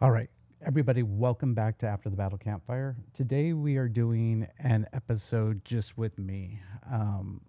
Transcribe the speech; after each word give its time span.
All 0.00 0.12
right, 0.12 0.30
everybody, 0.64 1.02
welcome 1.02 1.54
back 1.54 1.78
to 1.78 1.88
After 1.88 2.08
the 2.08 2.14
Battle 2.14 2.38
Campfire. 2.38 2.94
Today 3.14 3.52
we 3.52 3.78
are 3.78 3.88
doing 3.88 4.46
an 4.60 4.86
episode 4.92 5.64
just 5.64 5.98
with 5.98 6.16
me. 6.20 6.60
Um, 6.88 7.40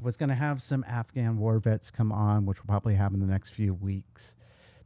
I 0.00 0.02
was 0.02 0.16
going 0.16 0.30
to 0.30 0.34
have 0.34 0.62
some 0.62 0.82
Afghan 0.88 1.36
war 1.36 1.58
vets 1.58 1.90
come 1.90 2.10
on, 2.10 2.46
which 2.46 2.56
we'll 2.60 2.68
probably 2.68 2.94
have 2.94 3.12
in 3.12 3.20
the 3.20 3.26
next 3.26 3.50
few 3.50 3.74
weeks, 3.74 4.34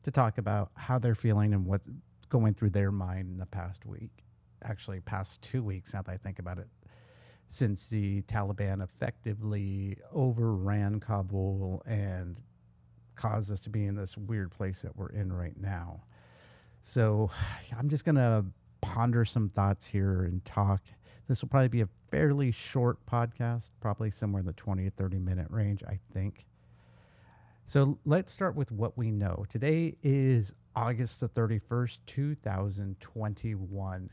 to 0.02 0.10
talk 0.10 0.38
about 0.38 0.72
how 0.76 0.98
they're 0.98 1.14
feeling 1.14 1.54
and 1.54 1.66
what's 1.66 1.88
going 2.28 2.52
through 2.52 2.70
their 2.70 2.90
mind 2.90 3.30
in 3.30 3.38
the 3.38 3.46
past 3.46 3.86
week. 3.86 4.24
Actually, 4.64 4.98
past 4.98 5.40
two 5.40 5.62
weeks, 5.62 5.94
now 5.94 6.02
that 6.02 6.10
I 6.10 6.16
think 6.16 6.40
about 6.40 6.58
it, 6.58 6.66
since 7.46 7.88
the 7.90 8.22
Taliban 8.22 8.82
effectively 8.82 9.98
overran 10.12 10.98
Kabul 10.98 11.80
and 11.86 12.42
caused 13.14 13.52
us 13.52 13.60
to 13.60 13.70
be 13.70 13.86
in 13.86 13.94
this 13.94 14.16
weird 14.16 14.50
place 14.50 14.82
that 14.82 14.96
we're 14.96 15.10
in 15.10 15.32
right 15.32 15.56
now. 15.56 16.02
So 16.82 17.30
I'm 17.78 17.88
just 17.88 18.04
going 18.04 18.16
to 18.16 18.44
ponder 18.80 19.24
some 19.24 19.48
thoughts 19.48 19.86
here 19.86 20.24
and 20.24 20.44
talk. 20.44 20.82
This 21.28 21.40
will 21.40 21.48
probably 21.48 21.68
be 21.68 21.80
a 21.80 21.88
fairly 22.10 22.50
short 22.50 22.98
podcast, 23.06 23.70
probably 23.80 24.10
somewhere 24.10 24.40
in 24.40 24.46
the 24.46 24.52
20 24.52 24.84
to 24.84 24.90
30 24.90 25.18
minute 25.18 25.46
range, 25.48 25.82
I 25.84 25.98
think. 26.12 26.44
So 27.64 27.98
let's 28.04 28.32
start 28.32 28.56
with 28.56 28.72
what 28.72 28.98
we 28.98 29.10
know. 29.10 29.46
Today 29.48 29.96
is 30.02 30.54
August 30.74 31.20
the 31.20 31.28
31st, 31.28 31.98
2021. 32.06 34.10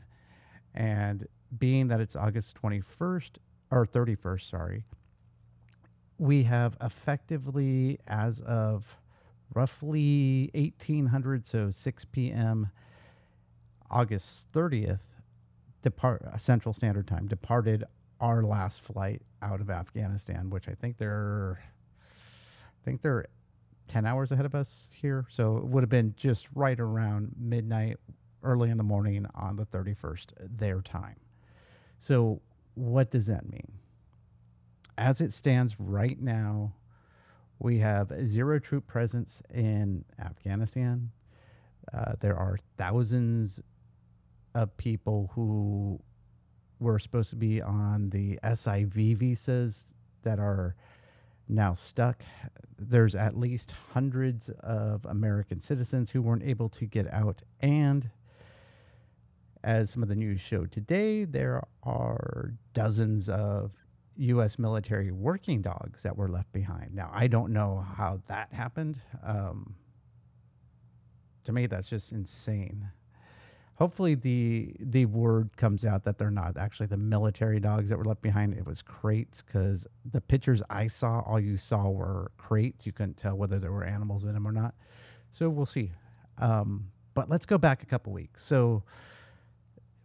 And 0.74 1.26
being 1.58 1.88
that 1.88 2.00
it's 2.00 2.14
August 2.14 2.56
21st, 2.62 3.30
or 3.72 3.84
31st, 3.84 4.48
sorry, 4.48 4.84
we 6.18 6.44
have 6.44 6.76
effectively, 6.80 7.98
as 8.06 8.40
of 8.42 8.99
roughly 9.54 10.50
1800, 10.54 11.46
so 11.46 11.70
6 11.70 12.04
p.m., 12.06 12.70
August 13.90 14.50
30th, 14.52 15.00
depart 15.82 16.22
uh, 16.22 16.36
Central 16.36 16.72
Standard 16.72 17.06
Time, 17.06 17.26
departed 17.26 17.84
our 18.20 18.42
last 18.42 18.80
flight 18.82 19.22
out 19.42 19.60
of 19.60 19.70
Afghanistan, 19.70 20.50
which 20.50 20.68
I 20.68 20.74
think 20.74 20.98
they're, 20.98 21.58
I 22.12 22.84
think 22.84 23.02
they're 23.02 23.26
10 23.88 24.06
hours 24.06 24.30
ahead 24.30 24.46
of 24.46 24.54
us 24.54 24.88
here. 24.92 25.26
So 25.28 25.56
it 25.56 25.64
would 25.64 25.82
have 25.82 25.90
been 25.90 26.14
just 26.16 26.48
right 26.54 26.78
around 26.78 27.34
midnight, 27.38 27.96
early 28.42 28.70
in 28.70 28.76
the 28.76 28.84
morning 28.84 29.26
on 29.34 29.56
the 29.56 29.66
31st, 29.66 30.32
their 30.38 30.80
time. 30.80 31.16
So 31.98 32.40
what 32.74 33.10
does 33.10 33.26
that 33.26 33.50
mean? 33.50 33.72
As 34.96 35.20
it 35.20 35.32
stands 35.32 35.80
right 35.80 36.20
now, 36.20 36.74
we 37.60 37.78
have 37.78 38.10
zero 38.24 38.58
troop 38.58 38.86
presence 38.86 39.42
in 39.52 40.04
Afghanistan. 40.18 41.10
Uh, 41.92 42.14
there 42.18 42.36
are 42.36 42.58
thousands 42.78 43.60
of 44.54 44.74
people 44.78 45.30
who 45.34 46.00
were 46.80 46.98
supposed 46.98 47.30
to 47.30 47.36
be 47.36 47.60
on 47.60 48.08
the 48.10 48.38
SIV 48.42 49.16
visas 49.16 49.86
that 50.22 50.38
are 50.38 50.74
now 51.48 51.74
stuck. 51.74 52.24
There's 52.78 53.14
at 53.14 53.36
least 53.36 53.74
hundreds 53.92 54.48
of 54.60 55.04
American 55.04 55.60
citizens 55.60 56.10
who 56.10 56.22
weren't 56.22 56.44
able 56.44 56.70
to 56.70 56.86
get 56.86 57.12
out. 57.12 57.42
And 57.60 58.08
as 59.62 59.90
some 59.90 60.02
of 60.02 60.08
the 60.08 60.16
news 60.16 60.40
showed 60.40 60.72
today, 60.72 61.24
there 61.24 61.62
are 61.82 62.54
dozens 62.72 63.28
of 63.28 63.72
U.S. 64.20 64.58
military 64.58 65.10
working 65.10 65.62
dogs 65.62 66.02
that 66.02 66.16
were 66.16 66.28
left 66.28 66.52
behind. 66.52 66.94
Now, 66.94 67.10
I 67.12 67.26
don't 67.26 67.52
know 67.52 67.84
how 67.96 68.20
that 68.28 68.52
happened. 68.52 69.00
Um, 69.22 69.74
to 71.44 71.52
me, 71.52 71.66
that's 71.66 71.88
just 71.88 72.12
insane. 72.12 72.90
Hopefully, 73.76 74.14
the 74.14 74.76
the 74.78 75.06
word 75.06 75.56
comes 75.56 75.86
out 75.86 76.04
that 76.04 76.18
they're 76.18 76.30
not 76.30 76.58
actually 76.58 76.86
the 76.86 76.98
military 76.98 77.60
dogs 77.60 77.88
that 77.88 77.96
were 77.96 78.04
left 78.04 78.20
behind. 78.20 78.52
It 78.52 78.66
was 78.66 78.82
crates 78.82 79.40
because 79.40 79.86
the 80.04 80.20
pictures 80.20 80.62
I 80.68 80.86
saw, 80.86 81.20
all 81.20 81.40
you 81.40 81.56
saw 81.56 81.88
were 81.88 82.30
crates. 82.36 82.84
You 82.84 82.92
couldn't 82.92 83.16
tell 83.16 83.36
whether 83.38 83.58
there 83.58 83.72
were 83.72 83.84
animals 83.84 84.24
in 84.24 84.34
them 84.34 84.46
or 84.46 84.52
not. 84.52 84.74
So 85.30 85.48
we'll 85.48 85.64
see. 85.64 85.92
Um, 86.36 86.90
but 87.14 87.30
let's 87.30 87.46
go 87.46 87.56
back 87.56 87.82
a 87.82 87.86
couple 87.86 88.12
weeks. 88.12 88.42
So, 88.44 88.82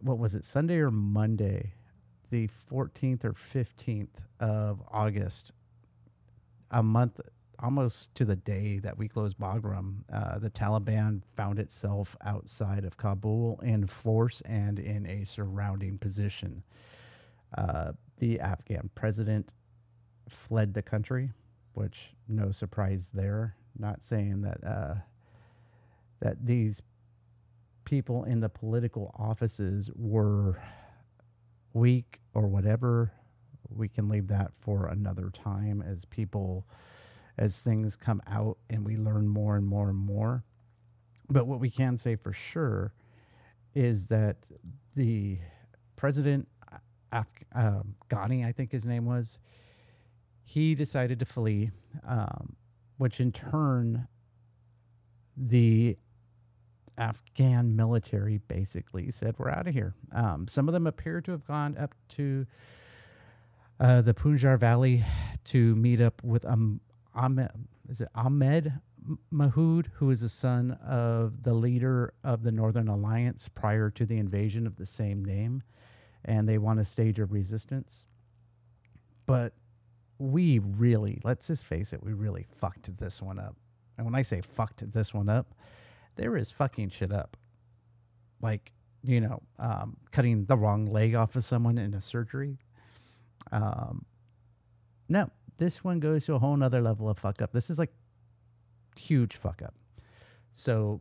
what 0.00 0.18
was 0.18 0.34
it, 0.34 0.46
Sunday 0.46 0.76
or 0.76 0.90
Monday? 0.90 1.74
The 2.30 2.48
14th 2.70 3.24
or 3.24 3.32
15th 3.32 4.08
of 4.40 4.82
August, 4.90 5.52
a 6.70 6.82
month 6.82 7.20
almost 7.58 8.14
to 8.14 8.24
the 8.24 8.36
day 8.36 8.78
that 8.78 8.98
we 8.98 9.08
closed 9.08 9.38
Bagram, 9.38 9.96
uh, 10.12 10.38
the 10.38 10.50
Taliban 10.50 11.22
found 11.36 11.58
itself 11.58 12.16
outside 12.24 12.84
of 12.84 12.96
Kabul 12.96 13.60
in 13.62 13.86
force 13.86 14.42
and 14.42 14.78
in 14.78 15.06
a 15.06 15.24
surrounding 15.24 15.98
position. 15.98 16.62
Uh, 17.56 17.92
the 18.18 18.40
Afghan 18.40 18.90
president 18.94 19.54
fled 20.28 20.74
the 20.74 20.82
country, 20.82 21.30
which 21.74 22.14
no 22.28 22.50
surprise 22.50 23.10
there. 23.12 23.54
Not 23.78 24.02
saying 24.02 24.42
that 24.42 24.64
uh, 24.64 24.94
that 26.20 26.46
these 26.46 26.82
people 27.84 28.24
in 28.24 28.40
the 28.40 28.48
political 28.48 29.14
offices 29.18 29.90
were 29.94 30.60
week 31.76 32.20
or 32.34 32.48
whatever, 32.48 33.12
we 33.68 33.88
can 33.88 34.08
leave 34.08 34.28
that 34.28 34.52
for 34.60 34.86
another 34.86 35.30
time 35.30 35.82
as 35.82 36.04
people, 36.06 36.66
as 37.38 37.60
things 37.60 37.94
come 37.96 38.22
out 38.26 38.56
and 38.70 38.84
we 38.84 38.96
learn 38.96 39.28
more 39.28 39.56
and 39.56 39.66
more 39.66 39.90
and 39.90 39.98
more. 39.98 40.42
But 41.28 41.46
what 41.46 41.60
we 41.60 41.70
can 41.70 41.98
say 41.98 42.16
for 42.16 42.32
sure 42.32 42.92
is 43.74 44.06
that 44.06 44.48
the 44.94 45.38
president, 45.96 46.48
Af- 47.12 47.26
um, 47.54 47.96
Ghani, 48.08 48.44
I 48.46 48.52
think 48.52 48.72
his 48.72 48.86
name 48.86 49.04
was, 49.04 49.38
he 50.44 50.74
decided 50.74 51.18
to 51.18 51.26
flee, 51.26 51.72
um, 52.06 52.56
which 52.96 53.20
in 53.20 53.32
turn, 53.32 54.06
the 55.36 55.98
Afghan 56.98 57.76
military 57.76 58.38
basically 58.38 59.10
said, 59.10 59.34
"We're 59.38 59.50
out 59.50 59.66
of 59.68 59.74
here." 59.74 59.94
Um, 60.12 60.48
some 60.48 60.68
of 60.68 60.74
them 60.74 60.86
appear 60.86 61.20
to 61.22 61.32
have 61.32 61.46
gone 61.46 61.76
up 61.76 61.94
to 62.10 62.46
uh, 63.78 64.00
the 64.00 64.14
Punjar 64.14 64.58
Valley 64.58 65.04
to 65.44 65.76
meet 65.76 66.00
up 66.00 66.22
with 66.22 66.44
um, 66.44 66.80
Ahmed. 67.14 67.50
Is 67.88 68.00
it 68.00 68.08
Ahmed 68.14 68.72
Mahood, 69.32 69.86
who 69.94 70.10
is 70.10 70.20
the 70.20 70.28
son 70.28 70.72
of 70.84 71.42
the 71.42 71.54
leader 71.54 72.12
of 72.24 72.42
the 72.42 72.52
Northern 72.52 72.88
Alliance 72.88 73.48
prior 73.48 73.90
to 73.90 74.06
the 74.06 74.18
invasion 74.18 74.66
of 74.66 74.76
the 74.76 74.86
same 74.86 75.24
name, 75.24 75.62
and 76.24 76.48
they 76.48 76.58
want 76.58 76.80
a 76.80 76.84
stage 76.84 77.18
of 77.18 77.32
resistance. 77.32 78.06
But 79.26 79.54
we 80.18 80.58
really, 80.58 81.20
let's 81.24 81.46
just 81.46 81.64
face 81.64 81.92
it, 81.92 82.02
we 82.02 82.12
really 82.12 82.46
fucked 82.58 82.96
this 82.98 83.20
one 83.20 83.38
up. 83.38 83.56
And 83.96 84.04
when 84.04 84.14
I 84.14 84.22
say 84.22 84.40
fucked 84.40 84.90
this 84.92 85.12
one 85.14 85.28
up, 85.28 85.54
there 86.16 86.36
is 86.36 86.50
fucking 86.50 86.90
shit 86.90 87.12
up. 87.12 87.36
Like, 88.40 88.72
you 89.04 89.20
know, 89.20 89.42
um, 89.58 89.96
cutting 90.10 90.44
the 90.46 90.56
wrong 90.56 90.86
leg 90.86 91.14
off 91.14 91.36
of 91.36 91.44
someone 91.44 91.78
in 91.78 91.94
a 91.94 92.00
surgery. 92.00 92.58
Um, 93.52 94.04
no, 95.08 95.30
this 95.58 95.84
one 95.84 96.00
goes 96.00 96.26
to 96.26 96.34
a 96.34 96.38
whole 96.38 96.56
nother 96.56 96.82
level 96.82 97.08
of 97.08 97.18
fuck 97.18 97.40
up. 97.40 97.52
This 97.52 97.70
is 97.70 97.78
like 97.78 97.92
huge 98.96 99.36
fuck 99.36 99.62
up. 99.62 99.74
So, 100.52 101.00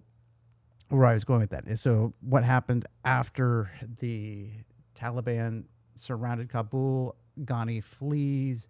where 0.90 1.08
I 1.08 1.14
was 1.14 1.24
going 1.24 1.40
with 1.40 1.50
that 1.50 1.68
is 1.68 1.82
so 1.82 2.14
what 2.22 2.44
happened 2.44 2.86
after 3.04 3.72
the 4.00 4.52
Taliban 4.94 5.64
surrounded 5.96 6.50
Kabul, 6.50 7.16
Ghani 7.42 7.84
flees, 7.84 8.68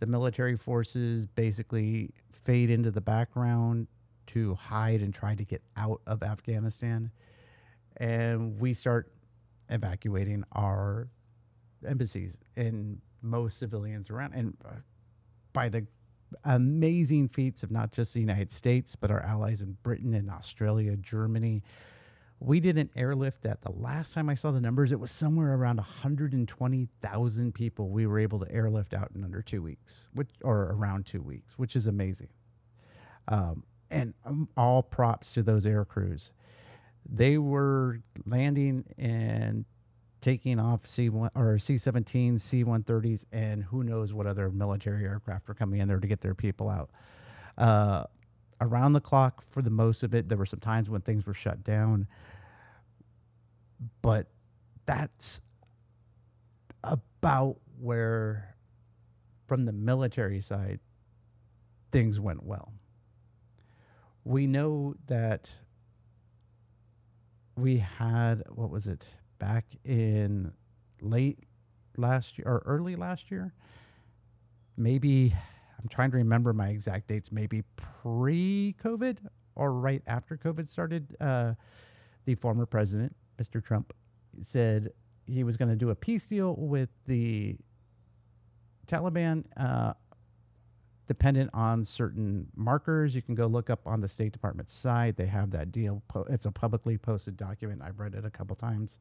the 0.00 0.06
military 0.06 0.56
forces 0.56 1.26
basically 1.26 2.10
fade 2.30 2.70
into 2.70 2.90
the 2.90 3.00
background 3.00 3.88
to 4.28 4.54
hide 4.54 5.00
and 5.00 5.14
try 5.14 5.34
to 5.34 5.44
get 5.44 5.62
out 5.76 6.00
of 6.06 6.22
Afghanistan. 6.22 7.10
And 7.98 8.58
we 8.58 8.74
start 8.74 9.12
evacuating 9.70 10.44
our 10.52 11.08
embassies 11.86 12.38
and 12.56 13.00
most 13.22 13.58
civilians 13.58 14.10
around. 14.10 14.34
And 14.34 14.56
uh, 14.64 14.74
by 15.52 15.68
the 15.68 15.86
amazing 16.44 17.28
feats 17.28 17.62
of 17.62 17.70
not 17.70 17.92
just 17.92 18.14
the 18.14 18.20
United 18.20 18.50
States, 18.50 18.96
but 18.96 19.10
our 19.10 19.22
allies 19.22 19.62
in 19.62 19.76
Britain 19.82 20.14
and 20.14 20.30
Australia, 20.30 20.96
Germany, 20.96 21.62
we 22.40 22.60
did 22.60 22.76
an 22.76 22.90
airlift 22.96 23.42
that 23.42 23.62
the 23.62 23.72
last 23.72 24.12
time 24.12 24.28
I 24.28 24.34
saw 24.34 24.50
the 24.50 24.60
numbers, 24.60 24.92
it 24.92 25.00
was 25.00 25.10
somewhere 25.10 25.54
around 25.54 25.76
120,000 25.76 27.54
people 27.54 27.88
we 27.88 28.06
were 28.06 28.18
able 28.18 28.38
to 28.40 28.50
airlift 28.52 28.92
out 28.92 29.10
in 29.14 29.24
under 29.24 29.40
two 29.40 29.62
weeks, 29.62 30.08
which 30.12 30.28
or 30.42 30.72
around 30.72 31.06
two 31.06 31.22
weeks, 31.22 31.54
which 31.58 31.76
is 31.76 31.86
amazing. 31.86 32.28
Um, 33.28 33.64
and 33.90 34.14
um, 34.24 34.48
all 34.56 34.82
props 34.82 35.32
to 35.32 35.42
those 35.42 35.66
air 35.66 35.84
crews. 35.84 36.32
They 37.08 37.38
were 37.38 38.00
landing 38.24 38.84
and 38.96 39.64
taking 40.20 40.58
off 40.58 40.86
C 40.86 41.10
one 41.10 41.30
or 41.34 41.58
C 41.58 41.74
17s, 41.74 42.40
C 42.40 42.64
130s, 42.64 43.26
and 43.30 43.62
who 43.62 43.84
knows 43.84 44.14
what 44.14 44.26
other 44.26 44.50
military 44.50 45.04
aircraft 45.04 45.50
are 45.50 45.54
coming 45.54 45.80
in 45.80 45.88
there 45.88 46.00
to 46.00 46.06
get 46.06 46.22
their 46.22 46.34
people 46.34 46.70
out. 46.70 46.90
Uh, 47.58 48.04
around 48.60 48.94
the 48.94 49.00
clock 49.00 49.44
for 49.50 49.62
the 49.62 49.70
most 49.70 50.02
of 50.02 50.14
it. 50.14 50.28
There 50.28 50.38
were 50.38 50.46
some 50.46 50.60
times 50.60 50.88
when 50.88 51.02
things 51.02 51.26
were 51.26 51.34
shut 51.34 51.62
down, 51.62 52.06
but 54.00 54.28
that's 54.86 55.40
about 56.82 57.56
where, 57.78 58.56
from 59.46 59.64
the 59.64 59.72
military 59.72 60.40
side, 60.40 60.80
things 61.92 62.18
went 62.18 62.42
well. 62.42 62.72
We 64.24 64.46
know 64.46 64.94
that 65.06 65.52
we 67.56 67.76
had, 67.78 68.42
what 68.48 68.70
was 68.70 68.86
it, 68.86 69.08
back 69.38 69.66
in 69.84 70.52
late 71.00 71.40
last 71.96 72.38
year 72.38 72.46
or 72.48 72.62
early 72.64 72.96
last 72.96 73.30
year? 73.30 73.52
Maybe, 74.76 75.34
I'm 75.80 75.88
trying 75.88 76.10
to 76.12 76.16
remember 76.16 76.52
my 76.52 76.68
exact 76.68 77.08
dates, 77.08 77.30
maybe 77.30 77.62
pre 77.76 78.74
COVID 78.82 79.18
or 79.54 79.72
right 79.72 80.02
after 80.06 80.36
COVID 80.36 80.68
started. 80.68 81.16
Uh, 81.20 81.54
the 82.24 82.34
former 82.34 82.66
president, 82.66 83.14
Mr. 83.40 83.62
Trump, 83.62 83.92
said 84.42 84.90
he 85.26 85.44
was 85.44 85.56
going 85.56 85.68
to 85.68 85.76
do 85.76 85.90
a 85.90 85.94
peace 85.94 86.26
deal 86.26 86.54
with 86.56 86.88
the 87.06 87.56
Taliban, 88.86 89.44
uh, 89.56 89.94
dependent 91.06 91.50
on 91.52 91.84
certain 91.84 92.46
markers. 92.56 93.14
You 93.14 93.22
can 93.22 93.34
go 93.34 93.46
look 93.46 93.70
up 93.70 93.86
on 93.86 94.00
the 94.00 94.08
State 94.08 94.32
Department 94.32 94.70
site. 94.70 95.16
They 95.16 95.26
have 95.26 95.50
that 95.50 95.72
deal. 95.72 96.02
It's 96.30 96.46
a 96.46 96.52
publicly 96.52 96.98
posted 96.98 97.36
document. 97.36 97.82
I've 97.82 97.98
read 97.98 98.14
it 98.14 98.24
a 98.24 98.30
couple 98.30 98.56
times, 98.56 98.98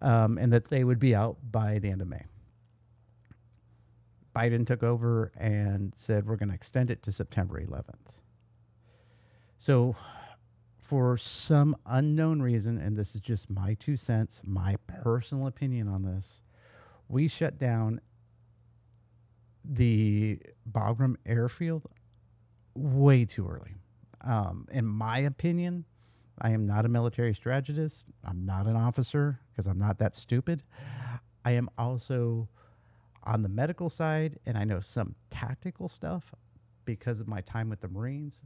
um, 0.00 0.38
and 0.38 0.52
that 0.52 0.68
they 0.68 0.84
would 0.84 0.98
be 0.98 1.14
out 1.14 1.36
by 1.50 1.78
the 1.78 1.90
end 1.90 2.02
of 2.02 2.08
May. 2.08 2.24
Biden 4.34 4.66
took 4.66 4.82
over 4.82 5.32
and 5.36 5.92
said 5.96 6.26
we're 6.26 6.36
going 6.36 6.50
to 6.50 6.54
extend 6.54 6.90
it 6.90 7.02
to 7.02 7.12
September 7.12 7.60
11th. 7.60 8.12
So 9.58 9.96
for 10.78 11.16
some 11.16 11.76
unknown 11.84 12.40
reason, 12.40 12.78
and 12.78 12.96
this 12.96 13.14
is 13.14 13.20
just 13.20 13.50
my 13.50 13.74
two 13.74 13.96
cents, 13.96 14.40
my 14.44 14.76
personal 14.86 15.46
opinion 15.46 15.88
on 15.88 16.04
this, 16.04 16.42
we 17.08 17.26
shut 17.26 17.58
down 17.58 18.00
the 19.68 20.40
Bagram 20.70 21.16
airfield 21.26 21.86
way 22.74 23.24
too 23.24 23.46
early. 23.46 23.74
Um, 24.22 24.66
in 24.72 24.86
my 24.86 25.18
opinion, 25.18 25.84
I 26.40 26.50
am 26.50 26.66
not 26.66 26.84
a 26.84 26.88
military 26.88 27.34
strategist. 27.34 28.06
I'm 28.24 28.44
not 28.46 28.66
an 28.66 28.76
officer 28.76 29.40
because 29.50 29.66
I'm 29.66 29.78
not 29.78 29.98
that 29.98 30.16
stupid. 30.16 30.62
I 31.44 31.52
am 31.52 31.68
also 31.78 32.48
on 33.24 33.42
the 33.42 33.48
medical 33.48 33.90
side, 33.90 34.38
and 34.46 34.56
I 34.56 34.64
know 34.64 34.80
some 34.80 35.14
tactical 35.30 35.88
stuff 35.88 36.34
because 36.84 37.20
of 37.20 37.28
my 37.28 37.40
time 37.42 37.68
with 37.68 37.80
the 37.80 37.88
Marines. 37.88 38.42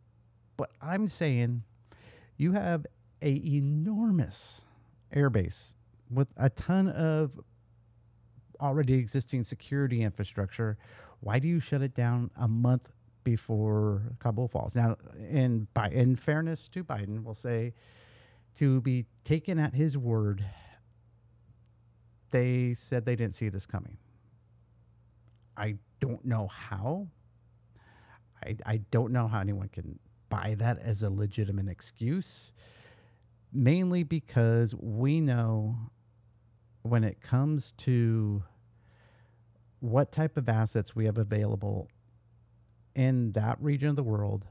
But 0.56 0.70
I'm 0.80 1.06
saying 1.06 1.62
you 2.36 2.52
have 2.52 2.86
a 3.20 3.40
enormous 3.44 4.62
airbase 5.14 5.74
with 6.10 6.28
a 6.36 6.50
ton 6.50 6.88
of 6.88 7.38
already 8.60 8.94
existing 8.94 9.44
security 9.44 10.02
infrastructure. 10.02 10.78
Why 11.22 11.38
do 11.38 11.46
you 11.46 11.60
shut 11.60 11.82
it 11.82 11.94
down 11.94 12.32
a 12.36 12.48
month 12.48 12.88
before 13.22 14.02
Kabul 14.18 14.48
falls? 14.48 14.74
Now, 14.74 14.96
in 15.30 15.68
by 15.72 15.88
in 15.88 16.16
fairness 16.16 16.68
to 16.70 16.82
Biden, 16.82 17.22
we'll 17.22 17.34
say 17.34 17.74
to 18.56 18.80
be 18.80 19.06
taken 19.22 19.60
at 19.60 19.72
his 19.72 19.96
word, 19.96 20.44
they 22.30 22.74
said 22.74 23.04
they 23.04 23.14
didn't 23.14 23.36
see 23.36 23.48
this 23.48 23.66
coming. 23.66 23.98
I 25.56 25.76
don't 26.00 26.24
know 26.24 26.48
how. 26.48 27.06
I, 28.44 28.56
I 28.66 28.76
don't 28.90 29.12
know 29.12 29.28
how 29.28 29.38
anyone 29.38 29.68
can 29.68 30.00
buy 30.28 30.56
that 30.58 30.80
as 30.80 31.04
a 31.04 31.10
legitimate 31.10 31.68
excuse, 31.68 32.52
mainly 33.52 34.02
because 34.02 34.74
we 34.74 35.20
know 35.20 35.76
when 36.82 37.04
it 37.04 37.20
comes 37.20 37.72
to 37.78 38.42
what 39.82 40.12
type 40.12 40.36
of 40.36 40.48
assets 40.48 40.94
we 40.94 41.06
have 41.06 41.18
available 41.18 41.88
in 42.94 43.32
that 43.32 43.60
region 43.60 43.88
of 43.88 43.96
the 43.96 44.02
world, 44.02 44.46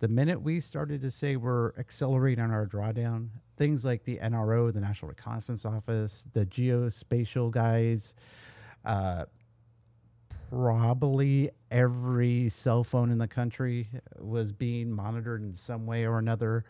the 0.00 0.08
minute 0.08 0.42
we 0.42 0.58
started 0.58 1.00
to 1.00 1.12
say 1.12 1.36
we're 1.36 1.72
accelerating 1.78 2.50
our 2.50 2.66
drawdown, 2.66 3.28
things 3.56 3.84
like 3.84 4.02
the 4.02 4.18
NRO, 4.18 4.72
the 4.72 4.80
National 4.80 5.10
Reconnaissance 5.10 5.64
Office, 5.64 6.26
the 6.32 6.44
geospatial 6.44 7.52
guys, 7.52 8.14
uh, 8.84 9.26
probably 10.50 11.50
every 11.70 12.48
cell 12.48 12.82
phone 12.82 13.12
in 13.12 13.18
the 13.18 13.28
country 13.28 13.88
was 14.18 14.50
being 14.50 14.90
monitored 14.90 15.40
in 15.40 15.54
some 15.54 15.86
way 15.86 16.04
or 16.04 16.18
another. 16.18 16.64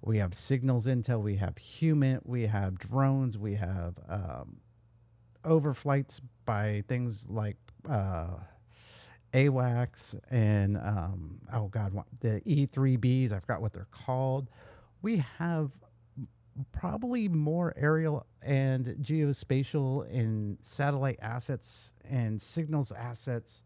We 0.00 0.18
have 0.18 0.32
signals 0.32 0.86
intel, 0.86 1.22
we 1.22 1.34
have 1.36 1.58
human, 1.58 2.20
we 2.24 2.46
have 2.46 2.78
drones, 2.78 3.36
we 3.36 3.56
have 3.56 3.96
um, 4.08 4.58
overflights 5.46 6.20
by 6.44 6.82
things 6.88 7.28
like 7.30 7.56
uh, 7.88 8.28
AWACS 9.32 10.18
and 10.30 10.76
um, 10.78 11.40
oh 11.52 11.68
god, 11.68 11.92
the 12.20 12.40
E3Bs. 12.46 13.32
I 13.32 13.40
forgot 13.40 13.60
what 13.60 13.72
they're 13.72 13.88
called. 13.90 14.48
We 15.02 15.24
have 15.38 15.70
probably 16.72 17.28
more 17.28 17.74
aerial 17.76 18.26
and 18.42 18.86
geospatial 19.02 20.10
and 20.10 20.58
satellite 20.62 21.18
assets 21.20 21.92
and 22.08 22.40
signals 22.40 22.92
assets 22.92 23.62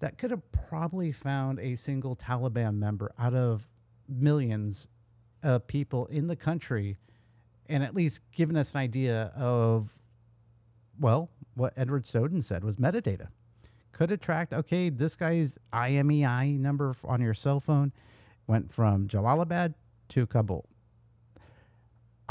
that 0.00 0.18
could 0.18 0.32
have 0.32 0.42
probably 0.50 1.12
found 1.12 1.60
a 1.60 1.76
single 1.76 2.16
Taliban 2.16 2.74
member 2.74 3.12
out 3.18 3.34
of 3.34 3.68
millions 4.08 4.88
of 5.44 5.66
people 5.66 6.06
in 6.06 6.26
the 6.26 6.34
country 6.36 6.96
and 7.68 7.82
at 7.84 7.94
least 7.94 8.20
given 8.32 8.56
us 8.56 8.74
an 8.74 8.80
idea 8.80 9.32
of, 9.36 9.96
well, 10.98 11.30
what 11.54 11.72
Edward 11.76 12.06
Snowden 12.06 12.42
said 12.42 12.64
was 12.64 12.76
metadata. 12.76 13.28
Could 13.92 14.10
attract, 14.10 14.52
okay, 14.52 14.88
this 14.88 15.16
guy's 15.16 15.58
IMEI 15.72 16.58
number 16.58 16.94
on 17.04 17.20
your 17.20 17.34
cell 17.34 17.60
phone 17.60 17.92
went 18.46 18.72
from 18.72 19.06
Jalalabad 19.06 19.74
to 20.08 20.26
Kabul 20.26 20.66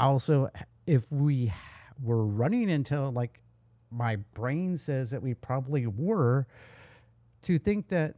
also 0.02 0.50
if 0.86 1.10
we 1.10 1.52
were 2.02 2.26
running 2.26 2.68
into 2.68 3.00
like 3.08 3.40
my 3.90 4.16
brain 4.34 4.76
says 4.76 5.10
that 5.10 5.22
we 5.22 5.34
probably 5.34 5.86
were 5.86 6.46
to 7.42 7.58
think 7.58 7.88
that 7.88 8.16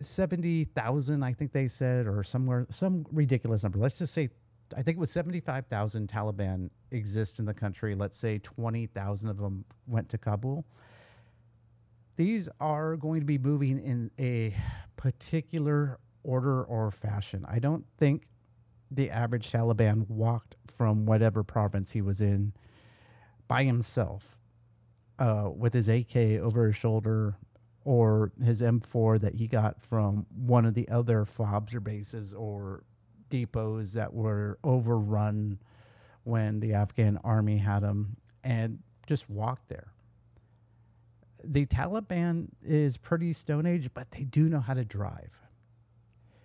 70,000 0.00 1.22
I 1.22 1.32
think 1.32 1.52
they 1.52 1.68
said 1.68 2.06
or 2.06 2.22
somewhere 2.22 2.66
some 2.70 3.06
ridiculous 3.12 3.62
number 3.62 3.78
let's 3.78 3.98
just 3.98 4.12
say 4.12 4.28
I 4.76 4.82
think 4.82 4.96
it 4.96 5.00
was 5.00 5.10
75,000 5.10 6.08
Taliban 6.08 6.70
exist 6.92 7.38
in 7.38 7.44
the 7.44 7.54
country. 7.54 7.94
Let's 7.94 8.16
say 8.16 8.38
20,000 8.38 9.28
of 9.28 9.38
them 9.38 9.64
went 9.86 10.08
to 10.10 10.18
Kabul. 10.18 10.64
These 12.16 12.48
are 12.60 12.96
going 12.96 13.20
to 13.20 13.26
be 13.26 13.38
moving 13.38 13.78
in 13.78 14.10
a 14.18 14.54
particular 14.96 15.98
order 16.22 16.62
or 16.64 16.90
fashion. 16.90 17.44
I 17.48 17.58
don't 17.58 17.84
think 17.98 18.26
the 18.90 19.10
average 19.10 19.50
Taliban 19.50 20.08
walked 20.08 20.56
from 20.76 21.06
whatever 21.06 21.42
province 21.42 21.90
he 21.90 22.02
was 22.02 22.20
in 22.20 22.52
by 23.48 23.64
himself 23.64 24.36
uh, 25.18 25.50
with 25.54 25.72
his 25.72 25.88
AK 25.88 26.16
over 26.16 26.66
his 26.66 26.76
shoulder 26.76 27.36
or 27.84 28.32
his 28.44 28.60
M4 28.60 29.20
that 29.20 29.34
he 29.34 29.48
got 29.48 29.80
from 29.82 30.26
one 30.34 30.64
of 30.64 30.74
the 30.74 30.88
other 30.88 31.24
FOBs 31.24 31.74
or 31.74 31.80
bases 31.80 32.32
or 32.32 32.84
depots 33.30 33.92
that 33.94 34.12
were 34.12 34.58
overrun 34.62 35.58
when 36.24 36.60
the 36.60 36.74
Afghan 36.74 37.18
army 37.24 37.56
had 37.56 37.80
them 37.80 38.16
and 38.44 38.78
just 39.06 39.28
walked 39.28 39.68
there. 39.68 39.92
The 41.44 41.66
Taliban 41.66 42.48
is 42.62 42.96
pretty 42.96 43.32
Stone 43.32 43.66
Age, 43.66 43.90
but 43.94 44.10
they 44.12 44.24
do 44.24 44.48
know 44.48 44.60
how 44.60 44.74
to 44.74 44.84
drive. 44.84 45.38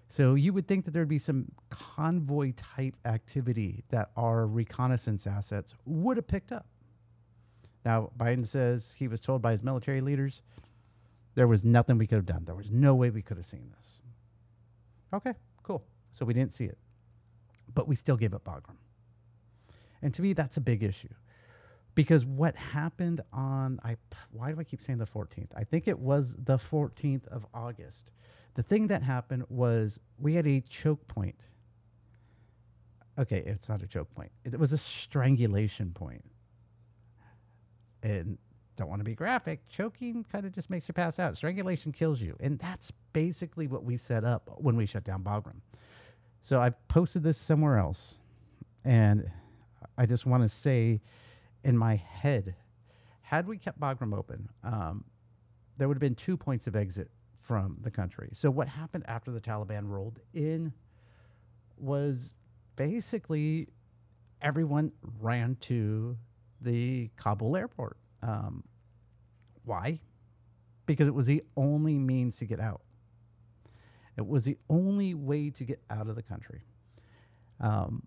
So 0.09 0.35
you 0.35 0.53
would 0.53 0.67
think 0.67 0.85
that 0.85 0.91
there'd 0.91 1.07
be 1.07 1.19
some 1.19 1.51
convoy 1.69 2.53
type 2.55 2.95
activity 3.05 3.83
that 3.89 4.09
our 4.15 4.47
reconnaissance 4.47 5.27
assets 5.27 5.75
would 5.85 6.17
have 6.17 6.27
picked 6.27 6.51
up. 6.51 6.65
Now, 7.85 8.11
Biden 8.17 8.45
says 8.45 8.93
he 8.97 9.07
was 9.07 9.21
told 9.21 9.41
by 9.41 9.51
his 9.51 9.63
military 9.63 10.01
leaders 10.01 10.41
there 11.35 11.47
was 11.47 11.63
nothing 11.63 11.97
we 11.97 12.07
could 12.07 12.15
have 12.15 12.25
done. 12.25 12.45
There 12.45 12.55
was 12.55 12.71
no 12.71 12.95
way 12.95 13.09
we 13.09 13.21
could 13.21 13.37
have 13.37 13.45
seen 13.45 13.71
this. 13.75 14.01
Okay, 15.13 15.33
cool. 15.61 15.83
So 16.11 16.25
we 16.25 16.33
didn't 16.33 16.51
see 16.51 16.65
it, 16.65 16.77
but 17.75 17.87
we 17.87 17.95
still 17.95 18.17
gave 18.17 18.33
up 18.33 18.43
Bagram. 18.43 18.77
And 20.01 20.13
to 20.13 20.21
me, 20.21 20.33
that's 20.33 20.57
a 20.57 20.61
big 20.61 20.83
issue 20.83 21.13
because 21.95 22.25
what 22.25 22.55
happened 22.55 23.21
on 23.33 23.79
I 23.83 23.97
why 24.31 24.51
do 24.51 24.59
I 24.59 24.63
keep 24.63 24.81
saying 24.81 24.99
the 24.99 25.05
14th? 25.05 25.49
I 25.55 25.63
think 25.63 25.87
it 25.87 25.97
was 25.97 26.35
the 26.37 26.57
14th 26.57 27.27
of 27.27 27.45
August 27.53 28.11
the 28.57 28.63
thing 28.63 28.87
that 28.87 29.03
happened 29.03 29.45
was 29.49 29.99
we 30.17 30.33
had 30.33 30.47
a 30.47 30.61
choke 30.61 31.07
point. 31.07 31.51
Okay, 33.19 33.43
it's 33.45 33.69
not 33.69 33.83
a 33.83 33.87
choke 33.87 34.09
point. 34.15 34.31
It 34.45 34.59
was 34.59 34.73
a 34.73 34.79
strangulation 34.79 35.91
point. 35.91 36.25
And 38.01 38.39
don't 38.75 38.89
want 38.89 38.99
to 38.99 39.03
be 39.03 39.13
graphic, 39.13 39.69
choking 39.69 40.25
kind 40.31 40.43
of 40.43 40.53
just 40.53 40.71
makes 40.71 40.87
you 40.87 40.93
pass 40.95 41.19
out. 41.19 41.37
Strangulation 41.37 41.91
kills 41.91 42.19
you. 42.19 42.35
And 42.39 42.57
that's 42.57 42.91
basically 43.13 43.67
what 43.67 43.83
we 43.83 43.95
set 43.95 44.23
up 44.23 44.49
when 44.57 44.75
we 44.75 44.87
shut 44.87 45.03
down 45.03 45.23
Bagram. 45.23 45.61
So 46.41 46.59
I 46.59 46.71
posted 46.87 47.21
this 47.21 47.37
somewhere 47.37 47.77
else. 47.77 48.17
And 48.83 49.29
I 49.97 50.05
just 50.05 50.25
want 50.25 50.43
to 50.43 50.49
say 50.49 51.01
in 51.63 51.77
my 51.77 51.95
head, 51.95 52.55
had 53.21 53.47
we 53.47 53.57
kept 53.57 53.79
Bagram 53.79 54.17
open, 54.17 54.49
um, 54.63 55.03
there 55.77 55.87
would 55.87 55.95
have 55.95 56.01
been 56.01 56.15
two 56.15 56.37
points 56.37 56.67
of 56.67 56.75
exit 56.75 57.09
from 57.41 57.77
the 57.81 57.91
country. 57.91 58.29
So 58.33 58.49
what 58.49 58.67
happened 58.67 59.05
after 59.07 59.31
the 59.31 59.41
Taliban 59.41 59.87
rolled 59.87 60.19
in 60.33 60.73
was 61.77 62.33
basically 62.75 63.67
everyone 64.41 64.91
ran 65.19 65.55
to 65.61 66.17
the 66.61 67.09
Kabul 67.15 67.55
airport. 67.55 67.97
Um, 68.21 68.63
why? 69.65 69.99
Because 70.85 71.07
it 71.07 71.13
was 71.13 71.25
the 71.25 71.43
only 71.55 71.97
means 71.97 72.37
to 72.37 72.45
get 72.45 72.59
out. 72.59 72.81
It 74.17 74.25
was 74.25 74.45
the 74.45 74.57
only 74.69 75.13
way 75.13 75.49
to 75.51 75.63
get 75.63 75.79
out 75.89 76.07
of 76.07 76.15
the 76.15 76.23
country. 76.23 76.61
Um, 77.59 78.03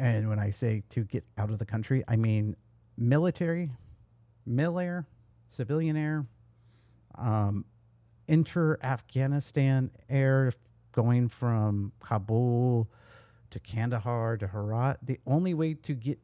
and 0.00 0.30
when 0.30 0.38
I 0.38 0.48
say 0.48 0.82
to 0.90 1.04
get 1.04 1.26
out 1.36 1.50
of 1.50 1.58
the 1.58 1.66
country, 1.66 2.02
I 2.08 2.16
mean 2.16 2.56
military, 2.96 3.70
mil 4.46 4.78
air, 4.78 5.06
civilian 5.46 5.94
air, 5.94 6.24
um, 7.16 7.66
inter 8.26 8.78
Afghanistan 8.82 9.90
air 10.08 10.54
going 10.92 11.28
from 11.28 11.92
Kabul 12.00 12.88
to 13.50 13.60
Kandahar 13.60 14.38
to 14.38 14.46
Herat. 14.46 14.96
The 15.02 15.20
only 15.26 15.52
way 15.52 15.74
to 15.74 15.92
get 15.92 16.18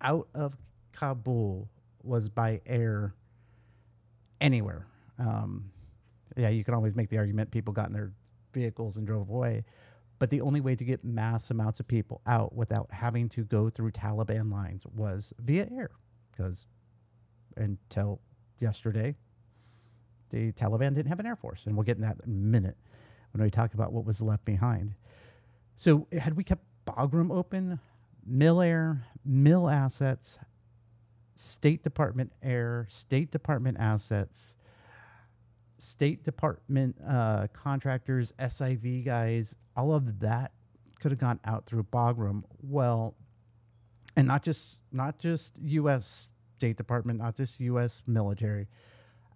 out 0.00 0.26
of 0.34 0.56
Kabul 0.92 1.68
was 2.02 2.28
by 2.28 2.60
air 2.66 3.14
anywhere. 4.40 4.86
Um, 5.20 5.70
yeah, 6.36 6.48
you 6.48 6.64
can 6.64 6.74
always 6.74 6.96
make 6.96 7.10
the 7.10 7.18
argument 7.18 7.52
people 7.52 7.72
got 7.72 7.86
in 7.86 7.92
their 7.92 8.10
vehicles 8.52 8.96
and 8.96 9.06
drove 9.06 9.28
away. 9.30 9.64
But 10.18 10.30
the 10.30 10.40
only 10.40 10.60
way 10.60 10.74
to 10.74 10.84
get 10.84 11.04
mass 11.04 11.50
amounts 11.50 11.80
of 11.80 11.86
people 11.86 12.20
out 12.26 12.54
without 12.54 12.90
having 12.90 13.28
to 13.30 13.44
go 13.44 13.70
through 13.70 13.92
Taliban 13.92 14.50
lines 14.50 14.84
was 14.86 15.32
via 15.38 15.68
air. 15.70 15.90
Because 16.32 16.66
until 17.56 18.20
yesterday, 18.60 19.14
the 20.30 20.52
Taliban 20.52 20.94
didn't 20.94 21.08
have 21.08 21.20
an 21.20 21.26
air 21.26 21.36
force. 21.36 21.66
And 21.66 21.76
we'll 21.76 21.84
get 21.84 21.96
in 21.96 22.02
that 22.02 22.16
in 22.24 22.32
a 22.32 22.34
minute 22.34 22.76
when 23.32 23.42
we 23.42 23.50
talk 23.50 23.74
about 23.74 23.92
what 23.92 24.04
was 24.04 24.20
left 24.20 24.44
behind. 24.44 24.94
So, 25.76 26.08
had 26.12 26.36
we 26.36 26.42
kept 26.42 26.64
Bagram 26.86 27.32
open, 27.32 27.78
mill 28.26 28.60
Air, 28.60 29.04
mill 29.24 29.70
Assets, 29.70 30.38
State 31.36 31.84
Department 31.84 32.32
Air, 32.42 32.86
State 32.90 33.30
Department 33.30 33.76
Assets, 33.78 34.56
State 35.98 36.22
Department 36.22 36.94
uh, 37.08 37.48
contractors, 37.52 38.32
SIV 38.38 39.04
guys, 39.04 39.56
all 39.76 39.92
of 39.92 40.20
that 40.20 40.52
could 41.00 41.10
have 41.10 41.18
gone 41.18 41.40
out 41.44 41.66
through 41.66 41.82
Bagram. 41.82 42.44
Well, 42.62 43.16
and 44.14 44.28
not 44.28 44.44
just 44.44 44.80
not 44.92 45.18
just 45.18 45.58
U.S. 45.58 46.30
State 46.56 46.76
Department, 46.76 47.18
not 47.18 47.36
just 47.36 47.58
U.S. 47.58 48.02
military, 48.06 48.68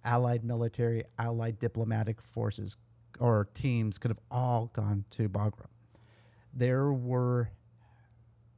allied 0.04 0.44
military, 0.44 1.02
allied 1.18 1.58
diplomatic 1.58 2.22
forces 2.22 2.76
or 3.18 3.48
teams 3.54 3.98
could 3.98 4.12
have 4.12 4.20
all 4.30 4.70
gone 4.72 5.04
to 5.10 5.28
Bagram. 5.28 5.66
There 6.54 6.92
were 6.92 7.50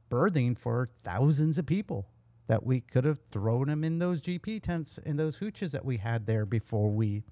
berthing 0.09 0.53
for 0.53 0.89
thousands 1.03 1.57
of 1.57 1.65
people 1.65 2.07
that 2.45 2.63
we 2.63 2.81
could 2.81 3.03
have 3.03 3.19
thrown 3.31 3.67
them 3.67 3.83
in 3.83 3.97
those 3.97 4.21
GP 4.21 4.61
tents 4.61 4.99
in 4.99 5.17
those 5.17 5.39
hooches 5.39 5.71
that 5.71 5.83
we 5.83 5.97
had 5.97 6.27
there 6.27 6.45
before 6.45 6.91
we 6.91 7.23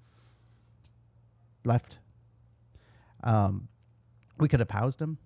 left. 1.64 1.98
Um, 3.22 3.68
we 4.38 4.48
could 4.48 4.60
have 4.60 4.70
housed 4.70 4.98
them. 4.98 5.18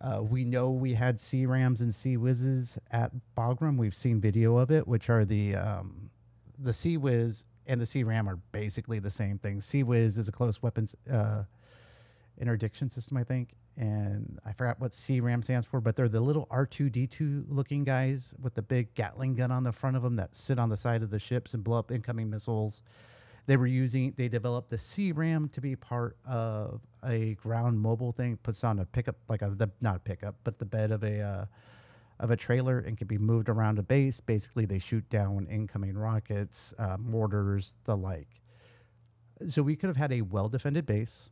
Uh, 0.00 0.22
we 0.22 0.44
know 0.44 0.70
we 0.70 0.92
had 0.92 1.18
CRAMs 1.18 1.80
and 1.80 1.90
CIWSs 1.90 2.78
at 2.90 3.12
Bagram. 3.36 3.78
We've 3.78 3.94
seen 3.94 4.20
video 4.20 4.58
of 4.58 4.70
it, 4.70 4.86
which 4.86 5.08
are 5.08 5.24
the 5.24 5.56
um, 5.56 6.10
the 6.58 6.70
CIWS 6.70 7.44
and 7.66 7.80
the 7.80 7.86
CRAM 7.86 8.28
are 8.28 8.36
basically 8.52 8.98
the 8.98 9.10
same 9.10 9.38
thing. 9.38 9.58
CIWS 9.58 10.18
is 10.18 10.28
a 10.28 10.32
close 10.32 10.62
weapons 10.62 10.94
uh, 11.10 11.44
interdiction 12.38 12.90
system, 12.90 13.16
I 13.16 13.24
think, 13.24 13.54
and 13.76 14.38
I 14.44 14.52
forgot 14.52 14.80
what 14.80 14.92
CRAM 14.92 15.42
stands 15.42 15.66
for, 15.66 15.80
but 15.80 15.96
they're 15.96 16.08
the 16.08 16.20
little 16.20 16.46
R2D2 16.46 17.46
looking 17.48 17.84
guys 17.84 18.34
with 18.40 18.54
the 18.54 18.62
big 18.62 18.94
Gatling 18.94 19.34
gun 19.34 19.50
on 19.50 19.64
the 19.64 19.72
front 19.72 19.96
of 19.96 20.02
them 20.02 20.16
that 20.16 20.36
sit 20.36 20.58
on 20.58 20.68
the 20.68 20.76
side 20.76 21.02
of 21.02 21.10
the 21.10 21.18
ships 21.18 21.54
and 21.54 21.64
blow 21.64 21.78
up 21.78 21.90
incoming 21.90 22.30
missiles. 22.30 22.82
They 23.46 23.56
were 23.56 23.66
using, 23.66 24.12
they 24.16 24.28
developed 24.28 24.70
the 24.70 24.78
CRAM 24.78 25.48
to 25.50 25.60
be 25.60 25.76
part 25.76 26.16
of 26.26 26.80
a 27.04 27.34
ground 27.34 27.80
mobile 27.80 28.12
thing, 28.12 28.36
puts 28.42 28.64
on 28.64 28.80
a 28.80 28.84
pickup, 28.84 29.16
like 29.28 29.42
a, 29.42 29.50
the, 29.50 29.70
not 29.80 29.96
a 29.96 30.00
pickup, 30.00 30.34
but 30.42 30.58
the 30.58 30.64
bed 30.64 30.90
of 30.90 31.04
a, 31.04 31.20
uh, 31.20 31.44
of 32.18 32.30
a 32.30 32.36
trailer 32.36 32.80
and 32.80 32.98
can 32.98 33.06
be 33.06 33.18
moved 33.18 33.48
around 33.48 33.78
a 33.78 33.82
base. 33.82 34.20
Basically, 34.20 34.66
they 34.66 34.80
shoot 34.80 35.08
down 35.10 35.46
incoming 35.48 35.96
rockets, 35.96 36.74
uh, 36.78 36.96
mortars, 36.98 37.76
the 37.84 37.96
like. 37.96 38.28
So 39.46 39.62
we 39.62 39.76
could 39.76 39.88
have 39.88 39.96
had 39.96 40.12
a 40.12 40.22
well 40.22 40.48
defended 40.48 40.86
base 40.86 41.30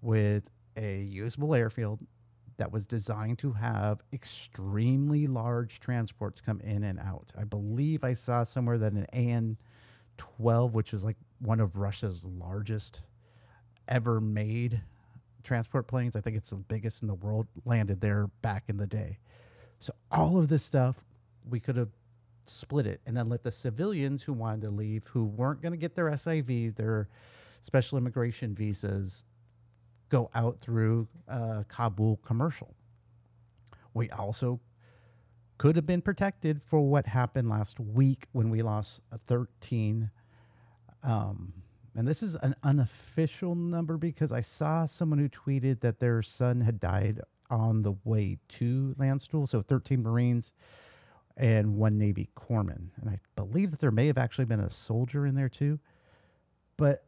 with 0.00 0.44
a 0.76 1.00
usable 1.00 1.54
airfield 1.54 2.00
that 2.56 2.70
was 2.70 2.86
designed 2.86 3.38
to 3.38 3.52
have 3.52 4.00
extremely 4.12 5.26
large 5.26 5.80
transports 5.80 6.40
come 6.40 6.60
in 6.60 6.84
and 6.84 7.00
out. 7.00 7.32
I 7.36 7.44
believe 7.44 8.04
I 8.04 8.12
saw 8.12 8.44
somewhere 8.44 8.78
that 8.78 8.92
an 8.92 9.06
AN 9.06 9.56
12, 10.16 10.74
which 10.74 10.92
is 10.92 11.04
like 11.04 11.16
one 11.40 11.60
of 11.60 11.76
Russia's 11.76 12.24
largest 12.24 13.02
ever 13.88 14.20
made 14.20 14.80
transport 15.42 15.86
planes, 15.86 16.16
I 16.16 16.20
think 16.20 16.36
it's 16.36 16.50
the 16.50 16.56
biggest 16.56 17.02
in 17.02 17.08
the 17.08 17.14
world, 17.14 17.46
landed 17.64 18.00
there 18.00 18.28
back 18.42 18.64
in 18.68 18.76
the 18.76 18.86
day. 18.86 19.18
So 19.78 19.92
all 20.10 20.38
of 20.38 20.48
this 20.48 20.62
stuff, 20.62 21.04
we 21.48 21.60
could 21.60 21.76
have 21.76 21.90
split 22.46 22.86
it 22.86 23.00
and 23.06 23.16
then 23.16 23.28
let 23.28 23.42
the 23.42 23.50
civilians 23.50 24.22
who 24.22 24.32
wanted 24.32 24.62
to 24.62 24.70
leave, 24.70 25.06
who 25.06 25.26
weren't 25.26 25.60
going 25.60 25.72
to 25.72 25.78
get 25.78 25.94
their 25.94 26.06
SIVs, 26.06 26.74
their 26.74 27.08
special 27.60 27.98
immigration 27.98 28.54
visas, 28.54 29.24
go 30.08 30.30
out 30.34 30.58
through 30.58 31.06
uh, 31.28 31.62
Kabul 31.68 32.18
commercial. 32.24 32.74
We 33.94 34.10
also 34.10 34.60
could 35.58 35.76
have 35.76 35.86
been 35.86 36.02
protected 36.02 36.62
for 36.62 36.80
what 36.80 37.06
happened 37.06 37.48
last 37.48 37.78
week 37.78 38.26
when 38.32 38.50
we 38.50 38.62
lost 38.62 39.02
13. 39.12 40.10
Um, 41.02 41.52
and 41.96 42.08
this 42.08 42.22
is 42.22 42.34
an 42.36 42.54
unofficial 42.62 43.54
number 43.54 43.96
because 43.96 44.32
I 44.32 44.40
saw 44.40 44.84
someone 44.86 45.18
who 45.18 45.28
tweeted 45.28 45.80
that 45.80 46.00
their 46.00 46.22
son 46.22 46.60
had 46.60 46.80
died 46.80 47.20
on 47.50 47.82
the 47.82 47.94
way 48.04 48.38
to 48.48 48.94
Landstuhl. 48.98 49.48
So 49.48 49.62
13 49.62 50.02
Marines 50.02 50.52
and 51.36 51.76
one 51.76 51.98
Navy 51.98 52.30
corpsman. 52.36 52.88
And 53.00 53.10
I 53.10 53.18
believe 53.36 53.70
that 53.70 53.80
there 53.80 53.90
may 53.90 54.06
have 54.06 54.18
actually 54.18 54.44
been 54.46 54.60
a 54.60 54.70
soldier 54.70 55.26
in 55.26 55.34
there 55.34 55.48
too, 55.48 55.78
but 56.76 57.04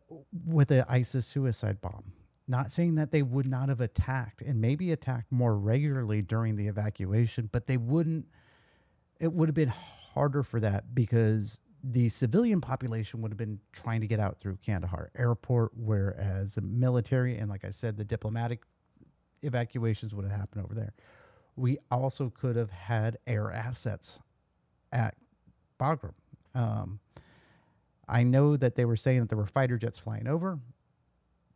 with 0.46 0.68
the 0.68 0.86
ISIS 0.88 1.26
suicide 1.26 1.80
bomb. 1.80 2.12
Not 2.48 2.70
saying 2.70 2.94
that 2.94 3.10
they 3.10 3.22
would 3.22 3.46
not 3.46 3.68
have 3.68 3.80
attacked 3.80 4.40
and 4.40 4.60
maybe 4.60 4.92
attacked 4.92 5.32
more 5.32 5.56
regularly 5.58 6.22
during 6.22 6.56
the 6.56 6.68
evacuation, 6.68 7.48
but 7.50 7.66
they 7.66 7.76
wouldn't, 7.76 8.26
it 9.18 9.32
would 9.32 9.48
have 9.48 9.54
been 9.54 9.72
harder 10.14 10.42
for 10.42 10.60
that 10.60 10.94
because 10.94 11.60
the 11.82 12.08
civilian 12.08 12.60
population 12.60 13.20
would 13.22 13.30
have 13.30 13.38
been 13.38 13.60
trying 13.72 14.00
to 14.00 14.06
get 14.06 14.20
out 14.20 14.40
through 14.40 14.58
Kandahar 14.64 15.10
airport, 15.16 15.72
whereas 15.76 16.54
the 16.54 16.60
military 16.60 17.36
and, 17.36 17.50
like 17.50 17.64
I 17.64 17.70
said, 17.70 17.96
the 17.96 18.04
diplomatic 18.04 18.62
evacuations 19.42 20.14
would 20.14 20.24
have 20.24 20.36
happened 20.36 20.64
over 20.64 20.74
there. 20.74 20.94
We 21.56 21.78
also 21.90 22.30
could 22.30 22.56
have 22.56 22.70
had 22.70 23.18
air 23.26 23.50
assets 23.50 24.20
at 24.92 25.16
Bagram. 25.80 26.14
Um, 26.54 27.00
I 28.08 28.22
know 28.22 28.56
that 28.56 28.76
they 28.76 28.84
were 28.84 28.96
saying 28.96 29.20
that 29.20 29.28
there 29.28 29.38
were 29.38 29.46
fighter 29.46 29.76
jets 29.78 29.98
flying 29.98 30.28
over, 30.28 30.58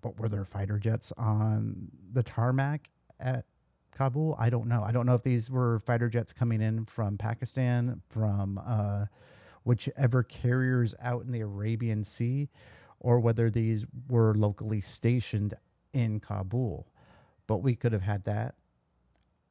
but 0.01 0.19
were 0.19 0.29
there 0.29 0.45
fighter 0.45 0.79
jets 0.79 1.13
on 1.17 1.89
the 2.13 2.23
tarmac 2.23 2.91
at 3.19 3.45
Kabul? 3.93 4.37
I 4.39 4.51
don't 4.51 4.67
know. 4.69 4.83
I 4.83 4.93
don't 4.93 5.07
know 5.07 5.15
if 5.15 5.23
these 5.23 5.51
were 5.51 5.79
fighter 5.81 6.09
jets 6.09 6.33
coming 6.33 6.61
in 6.61 6.85
from 6.87 7.19
Pakistan, 7.19 8.01
from 8.09 8.61
uh, 8.65 9.07
whichever 9.65 10.23
carriers 10.23 10.95
out 11.01 11.25
in 11.25 11.33
the 11.33 11.41
Arabian 11.41 12.05
Sea, 12.05 12.49
or 13.01 13.21
whether 13.21 13.51
these 13.51 13.85
were 14.09 14.35
locally 14.35 14.81
stationed 14.81 15.55
in 15.93 16.21
Kabul 16.21 16.87
but 17.51 17.65
we 17.65 17.75
could 17.75 17.91
have 17.93 18.03
had 18.03 18.23
that. 18.27 18.55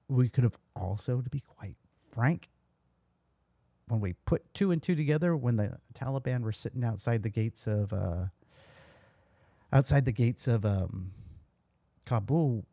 We 0.07 0.29
could 0.29 0.45
have 0.45 0.57
also, 0.73 1.19
to 1.19 1.29
be 1.29 1.41
quite 1.41 1.75
frank, 2.13 2.49
when 3.89 3.99
we 3.99 4.13
put 4.23 4.53
two 4.53 4.71
and 4.71 4.81
two 4.81 4.95
together, 4.95 5.35
when 5.35 5.57
the 5.57 5.77
Taliban 5.93 6.43
were 6.43 6.53
sitting 6.53 6.85
outside 6.85 7.23
the 7.23 7.29
gates 7.29 7.67
of 7.67 7.91
uh, 7.91 8.27
outside 9.71 10.05
the 10.05 10.11
gates 10.11 10.47
of 10.47 10.65
um, 10.65 11.11
Kabul, 12.05 12.65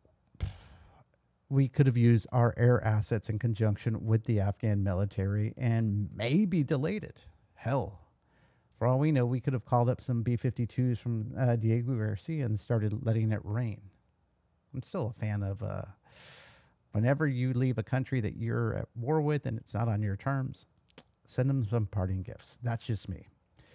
we 1.49 1.69
could 1.69 1.87
have 1.87 1.97
used 1.97 2.27
our 2.33 2.55
air 2.57 2.83
assets 2.85 3.29
in 3.29 3.39
conjunction 3.39 4.05
with 4.05 4.25
the 4.25 4.41
Afghan 4.41 4.83
military 4.83 5.55
and 5.57 6.09
maybe 6.15 6.65
delayed 6.65 7.05
it. 7.05 7.25
Hell, 7.55 8.01
for 8.79 8.87
all 8.87 8.99
we 8.99 9.13
know, 9.13 9.25
we 9.25 9.41
could 9.41 9.53
have 9.53 9.65
called 9.65 9.89
up 9.89 10.01
some 10.01 10.23
B 10.23 10.37
52s 10.37 10.99
from 10.99 11.33
uh, 11.39 11.57
Diego 11.57 11.95
Garcia 11.97 12.45
and 12.45 12.59
started 12.59 13.05
letting 13.05 13.33
it 13.33 13.41
rain. 13.45 13.81
I'm 14.75 14.83
still 14.83 15.15
a 15.17 15.21
fan 15.21 15.43
of 15.43 15.63
uh, 15.63 15.83
whenever 16.93 17.27
you 17.27 17.53
leave 17.55 17.79
a 17.79 17.83
country 17.83 18.21
that 18.21 18.37
you're 18.37 18.75
at 18.75 18.89
war 18.95 19.21
with 19.21 19.47
and 19.47 19.57
it's 19.57 19.73
not 19.73 19.89
on 19.89 20.03
your 20.03 20.17
terms, 20.17 20.67
send 21.27 21.49
them 21.49 21.65
some 21.65 21.87
parting 21.87 22.23
gifts. 22.23 22.59
That's 22.63 22.85
just 22.85 23.09
me. 23.09 23.29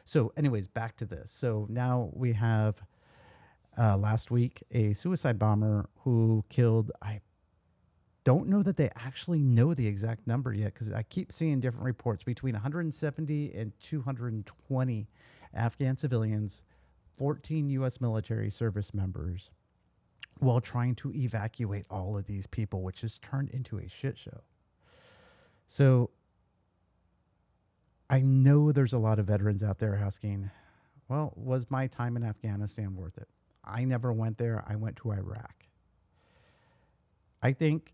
So, 0.04 0.34
anyways, 0.36 0.68
back 0.68 0.96
to 0.98 1.06
this. 1.06 1.32
So 1.32 1.68
now 1.70 2.10
we 2.14 2.34
have 2.34 2.76
uh, 3.78 3.98
last 3.98 4.32
week 4.32 4.64
a 4.72 4.94
suicide 4.94 5.40
bomber 5.40 5.90
who 6.00 6.44
killed, 6.50 6.92
I 7.02 7.22
don't 8.24 8.48
know 8.48 8.62
that 8.62 8.78
they 8.78 8.90
actually 8.96 9.42
know 9.42 9.74
the 9.74 9.88
exact 9.88 10.28
number 10.28 10.54
yet 10.54 10.74
because 10.74 10.92
I 10.92 11.04
keep 11.04 11.32
seeing 11.32 11.60
different 11.60 11.86
reports 11.86 12.24
between 12.24 12.54
170 12.54 13.54
and 13.54 13.72
220 13.80 15.08
Afghan 15.54 15.98
civilians, 15.98 16.64
14 17.18 17.70
U.S. 17.70 18.00
military 18.00 18.52
service 18.52 18.94
members, 18.94 19.50
while 20.40 20.62
trying 20.62 20.96
to 20.96 21.12
evacuate 21.14 21.86
all 21.90 22.18
of 22.18 22.26
these 22.26 22.48
people, 22.48 22.84
which 22.84 23.02
has 23.02 23.18
turned 23.20 23.50
into 23.50 23.80
a 23.80 23.88
shit 23.88 24.18
show. 24.18 24.42
So 25.68 26.12
I 28.10 28.22
know 28.22 28.72
there's 28.72 28.94
a 28.94 28.98
lot 28.98 29.20
of 29.20 29.28
veterans 29.28 29.64
out 29.64 29.80
there 29.80 29.96
asking, 29.96 30.52
well, 31.08 31.34
was 31.36 31.66
my 31.70 31.88
time 31.88 32.18
in 32.18 32.24
Afghanistan 32.24 32.96
worth 32.96 33.18
it? 33.18 33.28
I 33.64 33.84
never 33.86 34.12
went 34.12 34.38
there. 34.38 34.64
I 34.68 34.76
went 34.76 34.98
to 34.98 35.12
Iraq. 35.12 35.68
I 37.42 37.54
think 37.54 37.94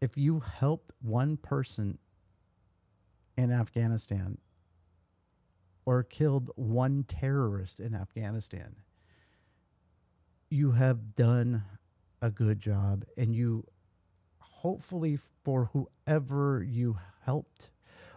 if 0.00 0.16
you 0.16 0.40
helped 0.40 0.92
one 1.00 1.36
person 1.36 1.98
in 3.36 3.50
Afghanistan 3.50 4.38
or 5.84 6.02
killed 6.02 6.50
one 6.56 7.04
terrorist 7.04 7.80
in 7.80 7.94
Afghanistan, 7.94 8.76
you 10.50 10.72
have 10.72 11.14
done 11.14 11.62
a 12.22 12.30
good 12.30 12.58
job 12.58 13.04
and 13.16 13.34
you 13.34 13.64
hopefully 14.38 15.18
for 15.44 15.70
whoever 15.72 16.62
you 16.62 16.98
helped 17.24 17.70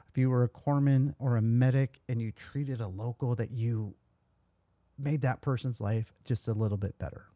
if 0.10 0.18
you 0.18 0.30
were 0.30 0.44
a 0.44 0.50
corpsman 0.50 1.14
or 1.20 1.38
a 1.38 1.42
medic 1.42 2.00
and 2.10 2.22
you 2.22 2.32
treated 2.32 2.82
a 2.82 2.88
local 2.88 3.34
that 3.36 3.52
you 3.52 3.96
made 4.98 5.22
that 5.22 5.42
person's 5.42 5.82
life 5.82 6.14
just 6.26 6.48
a 6.48 6.54
little 6.54 6.78
bit 6.78 6.98
better 7.00 7.28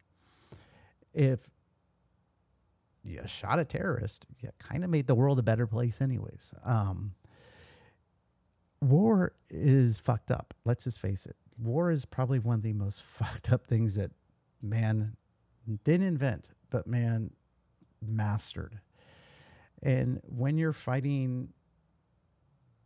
if 1.17 1.49
you 3.03 3.21
shot 3.25 3.57
a 3.59 3.65
terrorist, 3.65 4.27
you 4.39 4.49
kind 4.59 4.83
of 4.83 4.89
made 4.89 5.07
the 5.07 5.15
world 5.15 5.39
a 5.39 5.43
better 5.43 5.65
place, 5.65 5.99
anyways. 5.99 6.53
Um, 6.63 7.13
war 8.81 9.33
is 9.49 9.97
fucked 9.97 10.29
up. 10.29 10.53
Let's 10.63 10.83
just 10.83 10.99
face 10.99 11.25
it. 11.25 11.35
War 11.57 11.89
is 11.89 12.05
probably 12.05 12.37
one 12.37 12.55
of 12.55 12.61
the 12.61 12.73
most 12.73 13.01
fucked 13.09 13.51
up 13.51 13.65
things 13.65 13.95
that 13.95 14.11
man 14.61 15.17
didn't 15.83 16.05
invent, 16.05 16.51
but 16.69 16.85
man 16.85 17.31
mastered. 18.05 18.79
And 19.81 20.21
when 20.23 20.57
you're 20.57 20.73
fighting 20.73 21.49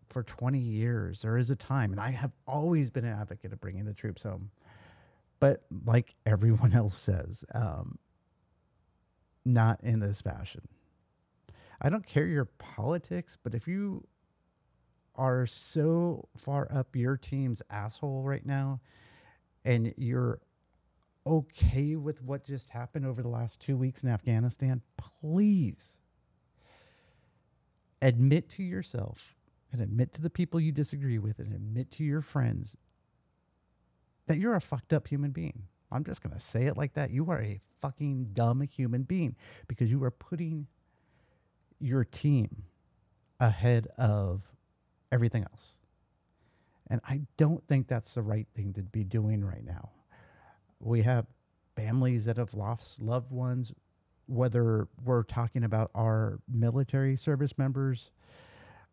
for 0.10 0.24
20 0.24 0.58
years, 0.58 1.22
there 1.22 1.38
is 1.38 1.50
a 1.50 1.56
time, 1.56 1.92
and 1.92 2.00
I 2.00 2.12
have 2.12 2.32
always 2.48 2.90
been 2.90 3.06
an 3.06 3.18
advocate 3.20 3.52
of 3.52 3.60
bringing 3.60 3.86
the 3.86 3.94
troops 3.94 4.24
home. 4.24 4.52
But 5.42 5.64
like 5.86 6.16
everyone 6.26 6.72
else 6.76 6.98
says, 6.98 7.44
um, 7.54 8.00
not 9.44 9.82
in 9.84 10.00
this 10.00 10.22
fashion. 10.22 10.62
I 11.82 11.90
don't 11.90 12.06
care 12.06 12.28
your 12.28 12.46
politics, 12.46 13.38
but 13.44 13.56
if 13.56 13.68
you 13.68 14.08
are 15.16 15.46
so 15.46 16.30
far 16.38 16.72
up 16.72 16.96
your 16.96 17.18
team's 17.18 17.62
asshole 17.70 18.22
right 18.22 18.46
now 18.46 18.80
and 19.66 19.94
you're 19.98 20.40
okay 21.26 21.96
with 21.96 22.22
what 22.22 22.46
just 22.46 22.70
happened 22.70 23.06
over 23.06 23.22
the 23.22 23.28
last 23.28 23.60
two 23.60 23.76
weeks 23.76 24.04
in 24.04 24.10
Afghanistan, 24.10 24.82
please 24.96 25.98
admit 28.02 28.48
to 28.50 28.64
yourself 28.64 29.36
and 29.72 29.82
admit 29.82 30.14
to 30.14 30.22
the 30.22 30.30
people 30.30 30.60
you 30.60 30.72
disagree 30.72 31.18
with 31.18 31.40
and 31.40 31.52
admit 31.52 31.90
to 31.92 32.04
your 32.04 32.22
friends 32.22 32.78
that 34.32 34.40
you're 34.40 34.56
a 34.56 34.62
fucked 34.62 34.94
up 34.94 35.08
human 35.08 35.32
being. 35.32 35.64
I'm 35.92 36.06
just 36.06 36.24
going 36.24 36.34
to 36.34 36.40
say 36.40 36.68
it 36.68 36.78
like 36.78 36.94
that. 36.94 37.12
You 37.12 37.30
are 37.32 37.42
a 37.42 37.60
fucking 37.82 38.30
dumb 38.32 38.62
human 38.62 39.04
being 39.04 39.36
because 39.68 39.92
you 39.92 40.02
are 40.06 40.12
putting 40.12 40.68
your 41.82 42.06
team 42.06 42.64
ahead 43.42 43.88
of 43.98 44.44
everything 45.12 45.44
else. 45.44 45.74
And 46.90 47.02
I 47.06 47.24
don't 47.36 47.62
think 47.68 47.90
that's 47.90 48.14
the 48.14 48.22
right 48.22 48.48
thing 48.56 48.72
to 48.74 48.84
be 48.84 49.04
doing 49.04 49.44
right 49.44 49.66
now. 49.66 49.90
We 50.80 51.02
have 51.02 51.26
families 51.76 52.24
that 52.24 52.38
have 52.38 52.54
lost 52.54 53.02
loved 53.02 53.32
ones, 53.32 53.74
whether 54.28 54.88
we're 55.04 55.24
talking 55.24 55.66
about 55.66 55.92
our 55.94 56.40
military 56.50 57.18
service 57.18 57.58
members 57.58 58.12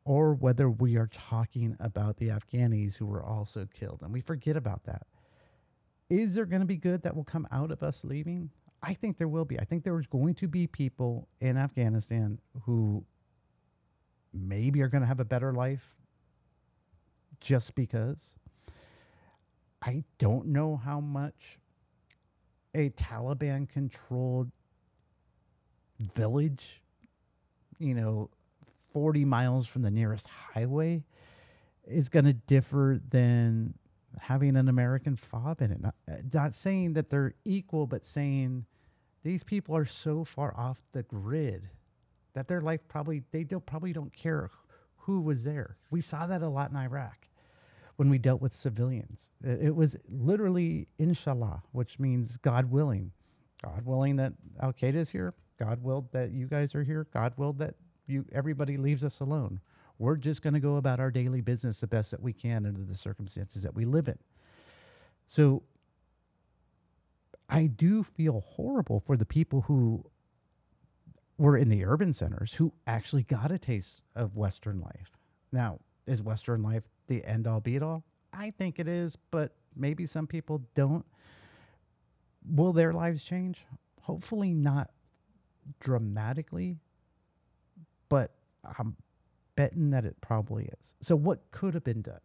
or 0.04 0.34
whether 0.34 0.68
we 0.68 0.96
are 0.96 1.08
talking 1.08 1.76
about 1.78 2.16
the 2.16 2.28
Afghanis 2.28 2.96
who 2.96 3.06
were 3.06 3.22
also 3.22 3.68
killed. 3.72 4.00
And 4.02 4.12
we 4.12 4.20
forget 4.20 4.56
about 4.56 4.82
that. 4.84 5.06
Is 6.10 6.34
there 6.34 6.46
going 6.46 6.60
to 6.60 6.66
be 6.66 6.76
good 6.76 7.02
that 7.02 7.14
will 7.14 7.24
come 7.24 7.46
out 7.50 7.70
of 7.70 7.82
us 7.82 8.04
leaving? 8.04 8.50
I 8.82 8.94
think 8.94 9.18
there 9.18 9.28
will 9.28 9.44
be. 9.44 9.58
I 9.58 9.64
think 9.64 9.84
there's 9.84 10.06
going 10.06 10.34
to 10.36 10.48
be 10.48 10.66
people 10.66 11.28
in 11.40 11.56
Afghanistan 11.56 12.38
who 12.62 13.04
maybe 14.32 14.82
are 14.82 14.88
going 14.88 15.02
to 15.02 15.08
have 15.08 15.20
a 15.20 15.24
better 15.24 15.52
life 15.52 15.96
just 17.40 17.74
because. 17.74 18.36
I 19.82 20.04
don't 20.18 20.46
know 20.46 20.76
how 20.76 21.00
much 21.00 21.58
a 22.74 22.90
Taliban 22.90 23.68
controlled 23.68 24.50
village, 26.00 26.82
you 27.78 27.94
know, 27.94 28.30
40 28.90 29.24
miles 29.24 29.66
from 29.66 29.82
the 29.82 29.90
nearest 29.90 30.28
highway 30.28 31.04
is 31.86 32.08
going 32.08 32.24
to 32.24 32.32
differ 32.32 33.00
than 33.08 33.74
having 34.18 34.56
an 34.56 34.68
American 34.68 35.16
fob 35.16 35.60
in 35.62 35.70
it. 35.70 35.80
Not, 35.80 35.94
uh, 36.10 36.16
not 36.32 36.54
saying 36.54 36.94
that 36.94 37.10
they're 37.10 37.34
equal, 37.44 37.86
but 37.86 38.04
saying 38.04 38.64
these 39.22 39.44
people 39.44 39.76
are 39.76 39.84
so 39.84 40.24
far 40.24 40.54
off 40.56 40.80
the 40.92 41.02
grid 41.02 41.68
that 42.34 42.48
their 42.48 42.60
life 42.60 42.86
probably 42.88 43.22
they 43.32 43.44
don't 43.44 43.66
probably 43.66 43.92
don't 43.92 44.12
care 44.12 44.50
who 44.96 45.20
was 45.20 45.44
there. 45.44 45.76
We 45.90 46.00
saw 46.00 46.26
that 46.26 46.42
a 46.42 46.48
lot 46.48 46.70
in 46.70 46.76
Iraq 46.76 47.28
when 47.96 48.10
we 48.10 48.18
dealt 48.18 48.40
with 48.40 48.52
civilians. 48.52 49.30
It 49.42 49.74
was 49.74 49.96
literally 50.08 50.86
inshallah, 50.98 51.62
which 51.72 51.98
means 51.98 52.36
God 52.36 52.70
willing. 52.70 53.12
God 53.62 53.84
willing 53.84 54.16
that 54.16 54.34
Al 54.60 54.72
Qaeda 54.72 54.94
is 54.94 55.10
here. 55.10 55.34
God 55.58 55.82
willed 55.82 56.12
that 56.12 56.30
you 56.30 56.46
guys 56.46 56.74
are 56.74 56.84
here. 56.84 57.06
God 57.12 57.32
willed 57.36 57.58
that 57.58 57.74
you 58.06 58.24
everybody 58.32 58.76
leaves 58.76 59.02
us 59.04 59.20
alone. 59.20 59.60
We're 59.98 60.16
just 60.16 60.42
going 60.42 60.54
to 60.54 60.60
go 60.60 60.76
about 60.76 61.00
our 61.00 61.10
daily 61.10 61.40
business 61.40 61.80
the 61.80 61.86
best 61.86 62.10
that 62.12 62.22
we 62.22 62.32
can 62.32 62.66
under 62.66 62.82
the 62.82 62.94
circumstances 62.94 63.62
that 63.62 63.74
we 63.74 63.84
live 63.84 64.08
in. 64.08 64.18
So 65.26 65.62
I 67.48 67.66
do 67.66 68.02
feel 68.02 68.40
horrible 68.40 69.00
for 69.00 69.16
the 69.16 69.24
people 69.24 69.62
who 69.62 70.04
were 71.36 71.56
in 71.56 71.68
the 71.68 71.84
urban 71.84 72.12
centers 72.12 72.52
who 72.54 72.72
actually 72.86 73.22
got 73.22 73.50
a 73.50 73.58
taste 73.58 74.02
of 74.14 74.36
Western 74.36 74.80
life. 74.80 75.16
Now, 75.52 75.80
is 76.06 76.22
Western 76.22 76.62
life 76.62 76.84
the 77.06 77.24
end 77.24 77.46
all 77.46 77.60
be 77.60 77.78
all? 77.80 78.04
I 78.32 78.50
think 78.50 78.78
it 78.78 78.88
is, 78.88 79.16
but 79.30 79.52
maybe 79.74 80.06
some 80.06 80.26
people 80.26 80.62
don't. 80.74 81.04
Will 82.48 82.72
their 82.72 82.92
lives 82.92 83.24
change? 83.24 83.64
Hopefully, 84.02 84.54
not 84.54 84.90
dramatically, 85.80 86.78
but 88.08 88.32
I'm 88.78 88.96
betting 89.58 89.90
that 89.90 90.04
it 90.04 90.14
probably 90.20 90.70
is. 90.80 90.94
So, 91.00 91.16
what 91.16 91.50
could 91.50 91.74
have 91.74 91.82
been 91.82 92.00
done? 92.00 92.20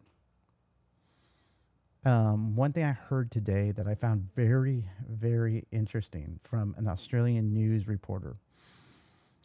Um, 2.04 2.54
one 2.54 2.72
thing 2.72 2.84
I 2.84 2.92
heard 2.92 3.32
today 3.32 3.72
that 3.72 3.88
I 3.88 3.96
found 3.96 4.28
very, 4.36 4.88
very 5.10 5.64
interesting 5.72 6.38
from 6.44 6.76
an 6.78 6.86
Australian 6.86 7.52
news 7.52 7.88
reporter. 7.88 8.36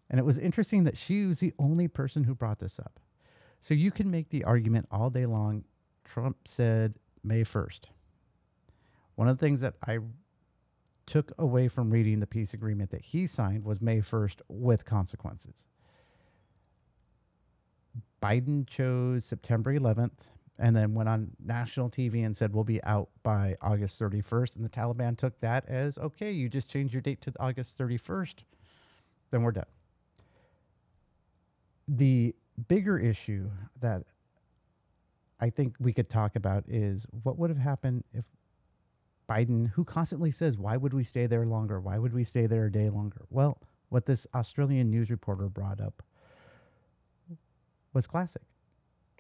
And 0.08 0.20
it 0.20 0.24
was 0.24 0.38
interesting 0.38 0.84
that 0.84 0.98
she 0.98 1.26
was 1.26 1.40
the 1.40 1.54
only 1.58 1.88
person 1.88 2.26
who 2.26 2.36
brought 2.36 2.60
this 2.60 2.78
up. 2.78 3.00
So 3.60 3.74
you 3.74 3.90
can 3.90 4.12
make 4.12 4.30
the 4.30 4.44
argument 4.44 4.88
all 4.92 5.10
day 5.10 5.26
long. 5.26 5.64
Trump 6.06 6.48
said 6.48 6.94
May 7.24 7.42
1st. 7.42 7.86
One 9.16 9.28
of 9.28 9.40
the 9.40 9.44
things 9.44 9.62
that 9.62 9.74
I 9.88 9.98
took 11.08 11.32
away 11.40 11.70
from 11.70 11.90
reading 11.90 12.20
the 12.20 12.28
peace 12.28 12.54
agreement 12.54 12.92
that 12.92 13.02
he 13.02 13.26
signed 13.26 13.64
was 13.64 13.82
May 13.82 13.98
1st 13.98 14.42
with 14.48 14.86
consequences. 14.86 15.66
Biden 18.24 18.68
chose 18.68 19.26
September 19.26 19.78
11th 19.78 20.12
and 20.60 20.76
then 20.76 20.94
went 20.94 21.10
on 21.10 21.32
national 21.44 21.90
TV 21.90 22.26
and 22.26 22.36
said, 22.36 22.54
we'll 22.54 22.64
be 22.66 22.84
out 22.84 23.10
by 23.24 23.56
August 23.62 24.00
31st. 24.02 24.58
And 24.58 24.66
the 24.66 24.70
Taliban 24.70 25.18
took 25.18 25.40
that 25.42 25.66
as, 25.68 25.98
okay, 25.98 26.32
you 26.32 26.50
just 26.50 26.70
changed 26.70 26.94
your 26.94 27.02
date 27.02 27.22
to 27.22 27.34
August 27.40 27.78
31st, 27.78 28.36
then 29.32 29.44
we're 29.44 29.52
done. 29.52 29.66
the 31.90 32.36
bigger 32.68 33.00
issue 33.00 33.50
that 33.82 34.04
I 35.40 35.50
think 35.50 35.76
we 35.80 35.94
could 35.94 36.10
talk 36.10 36.36
about 36.36 36.66
is 36.68 37.08
what 37.24 37.38
would 37.40 37.50
have 37.50 37.60
happened 37.60 38.04
if 38.14 38.26
Biden, 39.30 39.72
who 39.72 39.86
constantly 39.86 40.32
says, 40.32 40.58
Why 40.58 40.78
would 40.78 40.94
we 40.94 41.04
stay 41.04 41.28
there 41.28 41.46
longer? 41.46 41.80
Why 41.82 41.98
would 42.00 42.14
we 42.14 42.24
stay 42.26 42.48
there 42.48 42.66
a 42.68 42.72
day 42.72 42.90
longer? 42.90 43.26
Well, 43.30 43.62
what 43.90 44.06
this 44.06 44.28
Australian 44.36 44.92
news 44.92 45.12
reporter 45.12 45.50
brought 45.50 45.82
up 45.82 46.04
was 47.94 48.08
classic. 48.08 48.42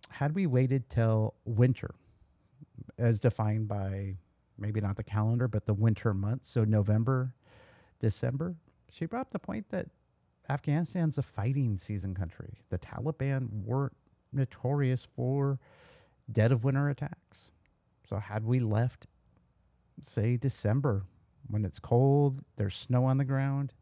Had 0.09 0.35
we 0.35 0.47
waited 0.47 0.89
till 0.89 1.35
winter, 1.45 1.95
as 2.97 3.19
defined 3.19 3.67
by 3.67 4.15
maybe 4.57 4.81
not 4.81 4.97
the 4.97 5.03
calendar, 5.03 5.47
but 5.47 5.65
the 5.65 5.73
winter 5.73 6.13
months, 6.13 6.49
so 6.49 6.63
November, 6.63 7.33
December, 7.99 8.55
she 8.91 9.05
brought 9.05 9.21
up 9.21 9.31
the 9.31 9.39
point 9.39 9.69
that 9.69 9.87
Afghanistan's 10.49 11.17
a 11.17 11.23
fighting 11.23 11.77
season 11.77 12.15
country. 12.15 12.59
The 12.69 12.79
Taliban 12.79 13.63
weren't 13.63 13.95
notorious 14.33 15.07
for 15.15 15.59
dead 16.31 16.51
of 16.51 16.63
winter 16.63 16.89
attacks. 16.89 17.51
So, 18.07 18.17
had 18.17 18.43
we 18.43 18.59
left, 18.59 19.05
say, 20.01 20.37
December, 20.37 21.03
when 21.47 21.65
it's 21.65 21.79
cold, 21.79 22.43
there's 22.57 22.75
snow 22.75 23.05
on 23.05 23.17
the 23.17 23.25
ground, 23.25 23.73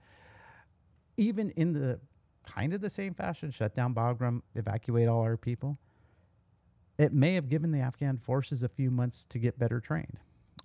even 1.15 1.51
in 1.51 1.73
the 1.73 1.99
kind 2.47 2.73
of 2.73 2.81
the 2.81 2.89
same 2.89 3.13
fashion, 3.13 3.51
shut 3.51 3.75
down 3.75 3.93
Bagram, 3.93 4.41
evacuate 4.55 5.07
all 5.07 5.21
our 5.21 5.37
people, 5.37 5.77
it 6.97 7.13
may 7.13 7.35
have 7.35 7.49
given 7.49 7.71
the 7.71 7.79
Afghan 7.79 8.17
forces 8.17 8.63
a 8.63 8.69
few 8.69 8.89
months 8.89 9.25
to 9.29 9.37
get 9.37 9.59
better 9.59 9.79
trained. 9.79 10.17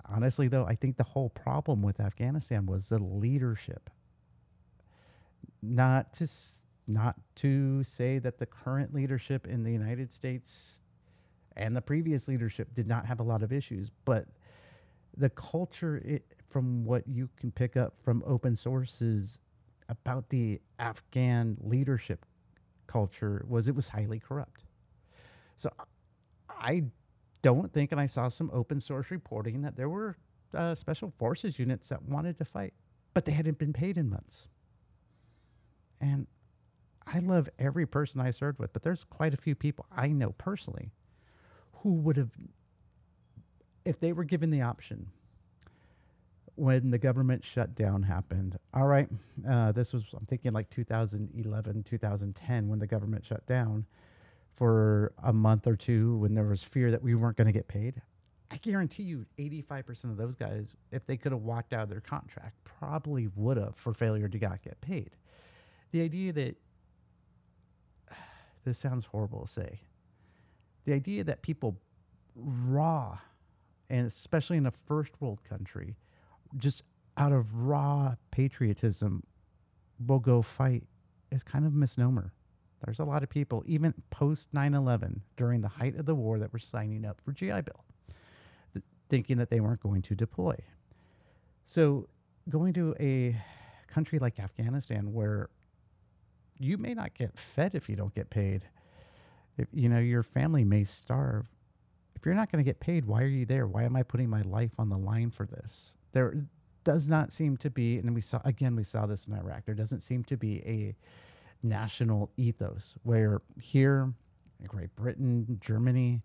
Honestly, 0.08 0.48
though, 0.48 0.64
I 0.64 0.74
think 0.74 0.96
the 0.96 1.04
whole 1.04 1.28
problem 1.28 1.82
with 1.82 2.00
Afghanistan 2.00 2.66
was 2.66 2.88
the 2.88 2.98
leadership. 2.98 3.90
Not 5.60 6.12
to 6.14 6.28
not 6.88 7.16
to 7.36 7.84
say 7.84 8.18
that 8.18 8.38
the 8.38 8.46
current 8.46 8.92
leadership 8.92 9.46
in 9.46 9.62
the 9.62 9.70
United 9.70 10.12
States 10.12 10.82
and 11.56 11.76
the 11.76 11.80
previous 11.80 12.26
leadership 12.26 12.74
did 12.74 12.88
not 12.88 13.06
have 13.06 13.20
a 13.20 13.22
lot 13.22 13.42
of 13.42 13.52
issues, 13.52 13.90
but 14.04 14.26
the 15.16 15.30
culture, 15.30 15.98
it, 15.98 16.24
from 16.48 16.84
what 16.84 17.06
you 17.06 17.28
can 17.36 17.52
pick 17.52 17.76
up 17.76 18.00
from 18.00 18.22
open 18.26 18.56
sources 18.56 19.38
about 19.92 20.30
the 20.30 20.60
Afghan 20.78 21.56
leadership 21.60 22.24
culture, 22.86 23.44
was 23.46 23.68
it 23.68 23.74
was 23.74 23.88
highly 23.88 24.18
corrupt. 24.18 24.64
So 25.56 25.70
I 26.48 26.84
don't 27.42 27.72
think, 27.72 27.92
and 27.92 28.00
I 28.00 28.06
saw 28.06 28.28
some 28.28 28.50
open 28.52 28.80
source 28.80 29.10
reporting 29.10 29.62
that 29.62 29.76
there 29.76 29.88
were 29.88 30.16
uh, 30.54 30.74
special 30.74 31.12
forces 31.18 31.58
units 31.58 31.88
that 31.90 32.02
wanted 32.02 32.38
to 32.38 32.44
fight, 32.44 32.72
but 33.14 33.24
they 33.24 33.32
hadn't 33.32 33.58
been 33.58 33.72
paid 33.72 33.98
in 33.98 34.08
months. 34.08 34.48
And 36.00 36.26
I 37.06 37.18
love 37.18 37.48
every 37.58 37.86
person 37.86 38.20
I 38.20 38.30
served 38.30 38.58
with, 38.58 38.72
but 38.72 38.82
there's 38.82 39.04
quite 39.04 39.34
a 39.34 39.36
few 39.36 39.54
people 39.54 39.86
I 39.90 40.08
know 40.08 40.30
personally 40.32 40.90
who 41.82 41.94
would 41.94 42.16
have, 42.16 42.30
if 43.84 44.00
they 44.00 44.12
were 44.12 44.24
given 44.24 44.50
the 44.50 44.62
option 44.62 45.10
when 46.56 46.90
the 46.90 46.98
government 46.98 47.44
shutdown 47.44 48.02
happened. 48.02 48.58
All 48.74 48.86
right, 48.86 49.08
uh, 49.48 49.72
this 49.72 49.92
was, 49.92 50.04
I'm 50.14 50.26
thinking 50.26 50.52
like 50.52 50.68
2011, 50.70 51.82
2010, 51.82 52.68
when 52.68 52.78
the 52.78 52.86
government 52.86 53.24
shut 53.24 53.46
down 53.46 53.86
for 54.52 55.12
a 55.22 55.32
month 55.32 55.66
or 55.66 55.76
two 55.76 56.18
when 56.18 56.34
there 56.34 56.44
was 56.44 56.62
fear 56.62 56.90
that 56.90 57.02
we 57.02 57.14
weren't 57.14 57.36
going 57.36 57.46
to 57.46 57.52
get 57.52 57.68
paid. 57.68 58.02
I 58.50 58.58
guarantee 58.58 59.04
you 59.04 59.24
85% 59.38 60.04
of 60.04 60.18
those 60.18 60.34
guys, 60.34 60.76
if 60.90 61.06
they 61.06 61.16
could 61.16 61.32
have 61.32 61.40
walked 61.40 61.72
out 61.72 61.84
of 61.84 61.88
their 61.88 62.02
contract, 62.02 62.56
probably 62.64 63.28
would 63.34 63.56
have 63.56 63.74
for 63.76 63.94
failure 63.94 64.28
to 64.28 64.38
not 64.38 64.62
get 64.62 64.78
paid. 64.82 65.10
The 65.92 66.02
idea 66.02 66.34
that 66.34 66.56
this 68.64 68.76
sounds 68.76 69.06
horrible 69.06 69.46
to 69.46 69.50
say, 69.50 69.80
the 70.84 70.92
idea 70.92 71.24
that 71.24 71.40
people 71.40 71.78
raw, 72.36 73.18
and 73.88 74.06
especially 74.06 74.58
in 74.58 74.66
a 74.66 74.72
first 74.86 75.12
world 75.18 75.40
country, 75.48 75.96
just 76.56 76.82
out 77.16 77.32
of 77.32 77.66
raw 77.66 78.14
patriotism 78.30 79.22
will 80.06 80.18
go 80.18 80.42
fight 80.42 80.84
is 81.30 81.42
kind 81.42 81.64
of 81.64 81.72
a 81.72 81.76
misnomer. 81.76 82.32
There's 82.84 82.98
a 82.98 83.04
lot 83.04 83.22
of 83.22 83.28
people, 83.28 83.62
even 83.66 83.94
post 84.10 84.48
9 84.52 84.74
11, 84.74 85.22
during 85.36 85.60
the 85.60 85.68
height 85.68 85.96
of 85.96 86.06
the 86.06 86.14
war, 86.14 86.38
that 86.38 86.52
were 86.52 86.58
signing 86.58 87.04
up 87.04 87.20
for 87.20 87.32
GI 87.32 87.60
Bill, 87.62 87.84
th- 88.72 88.84
thinking 89.08 89.38
that 89.38 89.50
they 89.50 89.60
weren't 89.60 89.80
going 89.80 90.02
to 90.02 90.14
deploy. 90.16 90.56
So, 91.64 92.08
going 92.48 92.72
to 92.72 92.96
a 92.98 93.36
country 93.86 94.18
like 94.18 94.40
Afghanistan, 94.40 95.12
where 95.12 95.48
you 96.58 96.76
may 96.76 96.94
not 96.94 97.14
get 97.14 97.38
fed 97.38 97.76
if 97.76 97.88
you 97.88 97.94
don't 97.94 98.14
get 98.14 98.30
paid, 98.30 98.64
if, 99.56 99.68
you 99.72 99.88
know, 99.88 100.00
your 100.00 100.24
family 100.24 100.64
may 100.64 100.82
starve. 100.82 101.46
If 102.16 102.26
you're 102.26 102.34
not 102.34 102.50
going 102.50 102.64
to 102.64 102.68
get 102.68 102.80
paid, 102.80 103.04
why 103.04 103.22
are 103.22 103.26
you 103.26 103.46
there? 103.46 103.66
Why 103.66 103.84
am 103.84 103.94
I 103.96 104.02
putting 104.02 104.28
my 104.28 104.42
life 104.42 104.78
on 104.78 104.88
the 104.88 104.98
line 104.98 105.30
for 105.30 105.46
this? 105.46 105.96
There 106.12 106.34
does 106.84 107.08
not 107.08 107.32
seem 107.32 107.56
to 107.58 107.70
be, 107.70 107.98
and 107.98 108.14
we 108.14 108.20
saw 108.20 108.40
again, 108.44 108.76
we 108.76 108.84
saw 108.84 109.06
this 109.06 109.28
in 109.28 109.34
Iraq. 109.34 109.64
There 109.64 109.74
doesn't 109.74 110.00
seem 110.00 110.24
to 110.24 110.36
be 110.36 110.62
a 110.66 110.96
national 111.62 112.30
ethos 112.36 112.94
where 113.02 113.40
here, 113.60 114.12
Great 114.66 114.94
Britain, 114.96 115.58
Germany. 115.60 116.22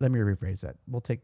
Let 0.00 0.10
me 0.10 0.18
rephrase 0.18 0.60
that. 0.60 0.76
We'll 0.88 1.00
take 1.00 1.20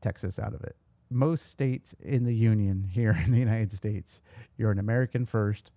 Texas 0.00 0.38
out 0.38 0.54
of 0.54 0.62
it. 0.64 0.76
Most 1.10 1.50
states 1.50 1.94
in 2.00 2.24
the 2.24 2.34
union 2.34 2.84
here 2.90 3.18
in 3.24 3.32
the 3.32 3.38
United 3.38 3.72
States, 3.72 4.20
you're 4.56 4.70
an 4.70 4.78
American 4.78 5.26
first, 5.26 5.72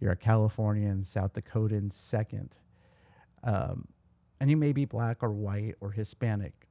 you're 0.00 0.12
a 0.12 0.16
Californian, 0.16 1.04
South 1.04 1.34
Dakotan 1.34 1.92
second, 1.92 2.58
um, 3.44 3.86
and 4.40 4.50
you 4.50 4.56
may 4.56 4.72
be 4.72 4.84
black 4.84 5.22
or 5.22 5.30
white 5.30 5.74
or 5.80 5.90
Hispanic 5.90 6.66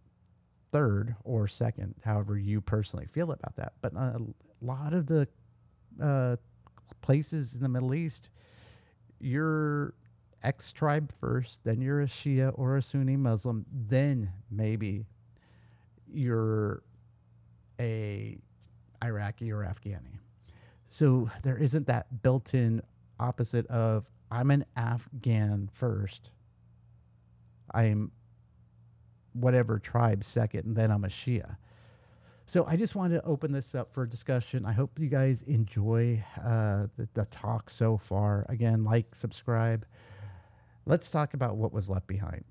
third 0.71 1.15
or 1.23 1.47
second, 1.47 1.95
however 2.03 2.37
you 2.37 2.61
personally 2.61 3.05
feel 3.05 3.31
about 3.31 3.55
that. 3.55 3.73
But 3.81 3.93
a 3.93 4.19
lot 4.61 4.93
of 4.93 5.07
the 5.07 5.27
uh, 6.01 6.35
places 7.01 7.53
in 7.53 7.61
the 7.61 7.69
Middle 7.69 7.93
East, 7.93 8.29
you're 9.19 9.93
X 10.43 10.71
tribe 10.71 11.11
first, 11.11 11.59
then 11.63 11.81
you're 11.81 12.01
a 12.01 12.05
Shia 12.07 12.51
or 12.55 12.77
a 12.77 12.81
Sunni 12.81 13.17
Muslim, 13.17 13.65
then 13.71 14.31
maybe 14.49 15.05
you're 16.11 16.83
a 17.79 18.37
Iraqi 19.03 19.51
or 19.51 19.59
Afghani. 19.59 20.19
So 20.87 21.29
there 21.43 21.57
isn't 21.57 21.87
that 21.87 22.21
built-in 22.23 22.81
opposite 23.19 23.67
of 23.67 24.09
I'm 24.31 24.51
an 24.51 24.65
Afghan 24.75 25.69
first. 25.73 26.31
I'm 27.73 28.11
whatever 29.33 29.79
tribe 29.79 30.23
second, 30.23 30.65
and 30.65 30.75
then 30.75 30.91
I'm 30.91 31.03
a 31.03 31.07
Shia. 31.07 31.57
So 32.49 32.65
I 32.65 32.77
just 32.77 32.95
wanted 32.95 33.21
to 33.21 33.25
open 33.25 33.51
this 33.51 33.75
up 33.75 33.93
for 33.93 34.07
discussion. 34.07 34.65
I 34.65 34.71
hope 34.71 34.97
you 34.97 35.07
guys 35.07 35.43
enjoy 35.43 36.23
uh, 36.43 36.87
the, 36.97 37.07
the 37.13 37.25
talk 37.25 37.69
so 37.69 37.95
far. 37.95 38.45
Again, 38.49 38.83
like, 38.83 39.13
subscribe. 39.13 39.85
Let's 40.87 41.11
talk 41.11 41.35
about 41.35 41.57
what 41.57 41.71
was 41.71 41.91
left 41.91 42.07
behind. 42.07 42.43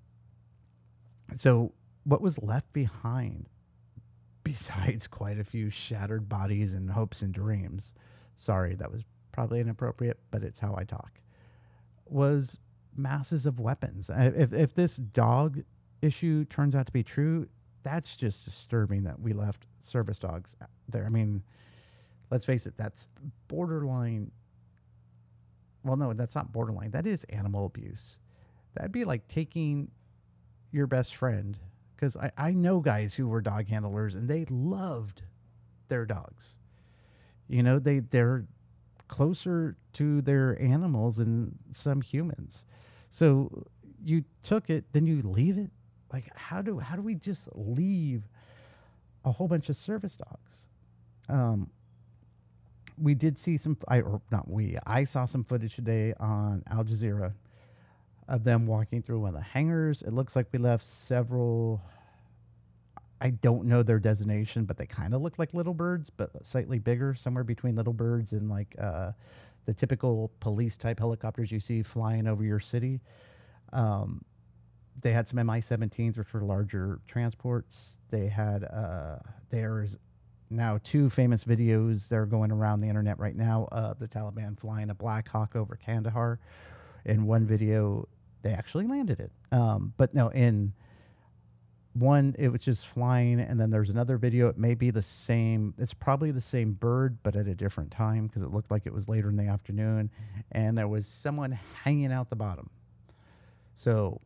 So, 1.37 1.73
what 2.05 2.23
was 2.23 2.41
left 2.41 2.73
behind, 2.73 3.49
besides 4.45 5.09
quite 5.09 5.41
a 5.41 5.45
few 5.45 5.69
shattered 5.69 6.29
bodies 6.29 6.75
and 6.75 6.89
hopes 6.89 7.23
and 7.23 7.35
dreams, 7.35 7.93
sorry, 8.37 8.77
that 8.77 8.93
was 8.93 9.03
probably 9.33 9.59
inappropriate, 9.59 10.21
but 10.31 10.45
it's 10.45 10.61
how 10.61 10.77
I 10.79 10.85
talk, 10.85 11.21
was 12.07 12.61
masses 12.97 13.47
of 13.47 13.59
weapons. 13.59 14.11
If, 14.15 14.53
if 14.53 14.75
this 14.75 14.97
dog 14.97 15.63
issue 16.03 16.45
turns 16.47 16.75
out 16.75 16.87
to 16.87 16.93
be 16.93 17.03
true, 17.03 17.49
that's 17.83 18.17
just 18.17 18.45
disturbing 18.45 19.05
that 19.05 19.19
we 19.21 19.33
left 19.33 19.67
service 19.81 20.19
dogs 20.19 20.57
there. 20.89 21.07
I 21.07 21.09
mean, 21.09 21.43
let's 22.31 22.45
face 22.45 22.67
it, 22.67 22.75
that's 22.77 23.09
borderline. 23.49 24.31
Well, 25.85 25.97
no, 25.97 26.13
that's 26.13 26.35
not 26.35 26.53
borderline. 26.53 26.91
That 26.91 27.07
is 27.07 27.25
animal 27.25 27.67
abuse. 27.67 28.19
That'd 28.75 28.93
be 28.93 29.05
like 29.05 29.27
taking 29.29 29.91
your 30.71 30.87
best 30.87 31.15
friend, 31.17 31.59
because 31.95 32.17
I, 32.17 32.31
I 32.37 32.51
know 32.53 32.81
guys 32.81 33.15
who 33.15 33.27
were 33.27 33.41
dog 33.41 33.69
handlers 33.69 34.15
and 34.15 34.29
they 34.29 34.45
loved 34.51 35.23
their 35.89 36.05
dogs. 36.05 36.53
You 37.49 37.63
know, 37.63 37.79
they 37.79 38.01
they're 38.01 38.45
closer 39.09 39.77
to 39.95 40.21
their 40.21 40.61
animals 40.61 41.17
than 41.17 41.59
some 41.73 42.03
humans. 42.03 42.67
So 43.09 43.65
you 44.05 44.25
took 44.43 44.69
it, 44.69 44.85
then 44.93 45.07
you 45.07 45.23
leave 45.23 45.57
it 45.57 45.71
like 46.13 46.37
how 46.37 46.63
do 46.63 46.79
how 46.79 46.97
do 46.97 47.03
we 47.03 47.15
just 47.15 47.49
leave 47.55 48.23
a 49.25 49.33
whole 49.33 49.49
bunch 49.49 49.69
of 49.69 49.77
service 49.77 50.17
dogs? 50.17 50.67
Um, 51.29 51.71
we 53.01 53.15
did 53.15 53.39
see 53.39 53.57
some, 53.57 53.77
I 53.87 54.01
or 54.01 54.21
not 54.31 54.51
we, 54.51 54.77
I 54.87 55.05
saw 55.05 55.25
some 55.25 55.45
footage 55.45 55.75
today 55.75 56.15
on 56.19 56.63
Al 56.71 56.85
Jazeera 56.85 57.33
of 58.29 58.45
them 58.45 58.67
walking 58.67 59.03
through 59.03 59.21
one 59.21 59.31
of 59.31 59.35
the 59.35 59.41
hangars. 59.41 60.03
It 60.03 60.13
looks 60.13 60.37
like 60.37 60.47
we 60.53 60.59
left 60.59 60.85
several. 60.85 61.81
I 63.21 63.31
don't 63.31 63.65
know 63.65 63.83
their 63.83 63.99
designation, 63.99 64.65
but 64.65 64.77
they 64.77 64.87
kind 64.87 65.15
of 65.15 65.23
look 65.23 65.39
like 65.39 65.55
little 65.55 65.75
birds, 65.75 66.11
but 66.11 66.31
slightly 66.45 66.79
bigger, 66.79 67.15
somewhere 67.15 67.43
between 67.43 67.75
little 67.75 67.93
birds 67.93 68.33
and 68.33 68.49
like 68.49 68.77
uh, 68.79 69.13
the 69.65 69.75
typical 69.75 70.31
police 70.41 70.77
type 70.77 70.99
helicopters 70.99 71.51
you 71.51 71.59
see 71.59 71.83
flying 71.83 72.29
over 72.29 72.45
your 72.45 72.61
city. 72.61 73.01
Um, 73.73 74.25
they 75.01 75.13
had 75.13 75.29
some 75.29 75.37
Mi-17s, 75.37 76.19
which 76.19 76.33
were 76.33 76.43
larger 76.43 77.01
transports. 77.07 77.99
They 78.11 78.27
had 78.27 78.65
uh, 78.65 79.19
there's 79.51 79.97
now 80.51 80.79
two 80.83 81.11
famous 81.11 81.45
videos 81.45 82.09
that 82.09 82.17
are 82.17 82.27
going 82.27 82.51
around 82.51 82.81
the 82.81 82.89
internet 82.89 83.19
right 83.19 83.37
now 83.37 83.69
of 83.71 83.99
the 83.99 84.09
Taliban 84.09 84.59
flying 84.59 84.91
a 84.91 84.95
Black 84.95 85.29
Hawk 85.29 85.57
over 85.57 85.77
Kandahar. 85.77 86.39
In 87.05 87.27
one 87.27 87.47
video, 87.47 88.09
they 88.43 88.53
actually 88.53 88.87
landed 88.87 89.21
it. 89.21 89.31
Um, 89.53 89.93
but 89.97 90.15
no, 90.15 90.29
in 90.29 90.73
one, 91.95 92.35
it 92.39 92.49
was 92.49 92.63
just 92.63 92.87
flying, 92.87 93.41
and 93.41 93.59
then 93.59 93.71
there's 93.71 93.91
another 93.91 94.19
video. 94.19 94.49
It 94.49 94.59
may 94.59 94.75
be 94.75 94.91
the 94.91 95.03
same. 95.03 95.75
It's 95.79 95.95
probably 95.95 96.31
the 96.31 96.41
same 96.41 96.73
bird, 96.73 97.19
but 97.23 97.35
at 97.37 97.47
a 97.47 97.55
different 97.55 97.91
time 97.91 98.27
because 98.27 98.43
it 98.43 98.51
looked 98.51 98.71
like 98.71 98.87
it 98.87 98.93
was 98.93 99.09
later 99.09 99.29
in 99.29 99.37
the 99.37 99.47
afternoon, 99.47 100.11
and 100.53 100.77
there 100.77 100.89
was 100.89 101.07
someone 101.07 101.59
hanging 101.83 102.13
out 102.13 102.31
the 102.31 102.37
bottom. 102.37 102.71
So, 103.75 104.21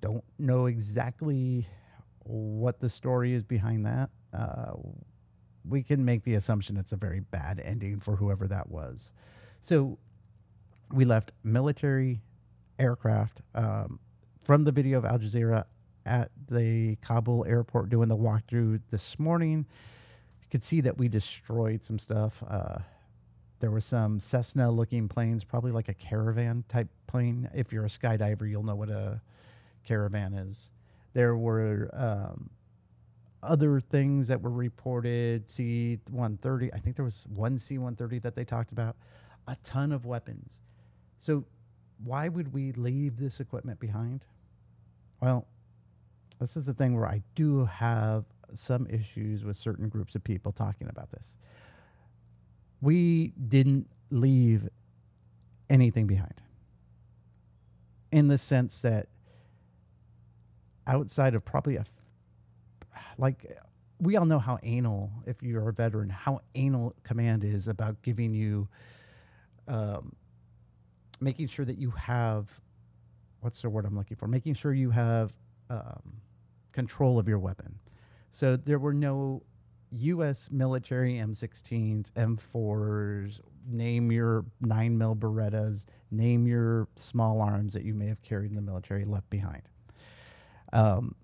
don't 0.00 0.24
know 0.38 0.66
exactly 0.66 1.66
what 2.24 2.80
the 2.80 2.88
story 2.88 3.34
is 3.34 3.42
behind 3.42 3.86
that. 3.86 4.10
Uh, 4.32 4.72
we 5.68 5.82
can 5.82 6.04
make 6.04 6.24
the 6.24 6.34
assumption 6.34 6.76
it's 6.76 6.92
a 6.92 6.96
very 6.96 7.20
bad 7.20 7.60
ending 7.64 8.00
for 8.00 8.16
whoever 8.16 8.46
that 8.48 8.68
was. 8.68 9.12
So, 9.60 9.98
we 10.92 11.04
left 11.04 11.32
military 11.42 12.20
aircraft 12.78 13.40
um, 13.54 13.98
from 14.44 14.64
the 14.64 14.72
video 14.72 14.98
of 14.98 15.04
Al 15.04 15.18
Jazeera 15.18 15.64
at 16.04 16.30
the 16.50 16.96
Kabul 16.96 17.44
airport 17.46 17.88
doing 17.88 18.08
the 18.08 18.16
walkthrough 18.16 18.80
this 18.90 19.18
morning. 19.18 19.66
You 20.42 20.48
could 20.50 20.64
see 20.64 20.80
that 20.82 20.98
we 20.98 21.08
destroyed 21.08 21.84
some 21.84 21.98
stuff. 21.98 22.42
Uh, 22.46 22.78
there 23.60 23.70
were 23.70 23.80
some 23.80 24.18
Cessna 24.18 24.70
looking 24.70 25.08
planes, 25.08 25.44
probably 25.44 25.70
like 25.70 25.88
a 25.88 25.94
caravan 25.94 26.64
type 26.68 26.88
plane. 27.06 27.48
If 27.54 27.72
you're 27.72 27.84
a 27.84 27.88
skydiver, 27.88 28.48
you'll 28.48 28.64
know 28.64 28.74
what 28.74 28.90
a 28.90 29.20
caravan 29.84 30.34
is. 30.34 30.70
There 31.12 31.36
were 31.36 31.90
um, 31.92 32.50
other 33.42 33.80
things 33.80 34.28
that 34.28 34.40
were 34.40 34.50
reported 34.50 35.48
C 35.48 35.98
130. 36.10 36.72
I 36.72 36.78
think 36.78 36.96
there 36.96 37.04
was 37.04 37.26
one 37.34 37.58
C 37.58 37.78
130 37.78 38.20
that 38.20 38.34
they 38.34 38.44
talked 38.44 38.72
about, 38.72 38.96
a 39.48 39.56
ton 39.64 39.92
of 39.92 40.06
weapons. 40.06 40.60
So, 41.18 41.44
why 42.04 42.28
would 42.28 42.52
we 42.52 42.72
leave 42.72 43.16
this 43.18 43.40
equipment 43.40 43.78
behind? 43.78 44.24
Well, 45.20 45.46
this 46.40 46.56
is 46.56 46.66
the 46.66 46.74
thing 46.74 46.96
where 46.96 47.06
I 47.06 47.22
do 47.34 47.64
have 47.66 48.24
some 48.54 48.86
issues 48.88 49.44
with 49.44 49.56
certain 49.56 49.88
groups 49.88 50.14
of 50.14 50.24
people 50.24 50.52
talking 50.52 50.88
about 50.88 51.10
this. 51.12 51.36
We 52.80 53.32
didn't 53.48 53.86
leave 54.10 54.68
anything 55.70 56.06
behind 56.06 56.42
in 58.10 58.28
the 58.28 58.38
sense 58.38 58.80
that 58.80 59.06
outside 60.86 61.34
of 61.34 61.44
probably 61.44 61.76
a 61.76 61.84
like 63.18 63.46
we 64.00 64.16
all 64.16 64.24
know 64.24 64.38
how 64.38 64.58
anal 64.62 65.10
if 65.26 65.42
you're 65.42 65.68
a 65.68 65.72
veteran 65.72 66.08
how 66.08 66.40
anal 66.54 66.94
command 67.04 67.44
is 67.44 67.68
about 67.68 68.00
giving 68.02 68.34
you 68.34 68.68
um, 69.68 70.12
making 71.20 71.46
sure 71.46 71.64
that 71.64 71.78
you 71.78 71.90
have 71.90 72.60
what's 73.40 73.62
the 73.62 73.70
word 73.70 73.84
i'm 73.84 73.96
looking 73.96 74.16
for 74.16 74.26
making 74.26 74.54
sure 74.54 74.72
you 74.74 74.90
have 74.90 75.32
um, 75.70 76.20
control 76.72 77.18
of 77.18 77.28
your 77.28 77.38
weapon. 77.38 77.78
So 78.32 78.56
there 78.56 78.78
were 78.78 78.94
no 78.94 79.42
U.S. 79.92 80.48
military 80.50 81.14
M16s, 81.14 82.10
M4s, 82.12 83.40
name 83.68 84.10
your 84.10 84.44
9 84.60 84.96
mil 84.96 85.14
Berettas, 85.14 85.84
name 86.10 86.46
your 86.46 86.88
small 86.96 87.40
arms 87.40 87.74
that 87.74 87.84
you 87.84 87.94
may 87.94 88.06
have 88.06 88.22
carried 88.22 88.50
in 88.50 88.56
the 88.56 88.62
military 88.62 89.04
left 89.04 89.28
behind. 89.28 89.62
Um, 90.72 91.14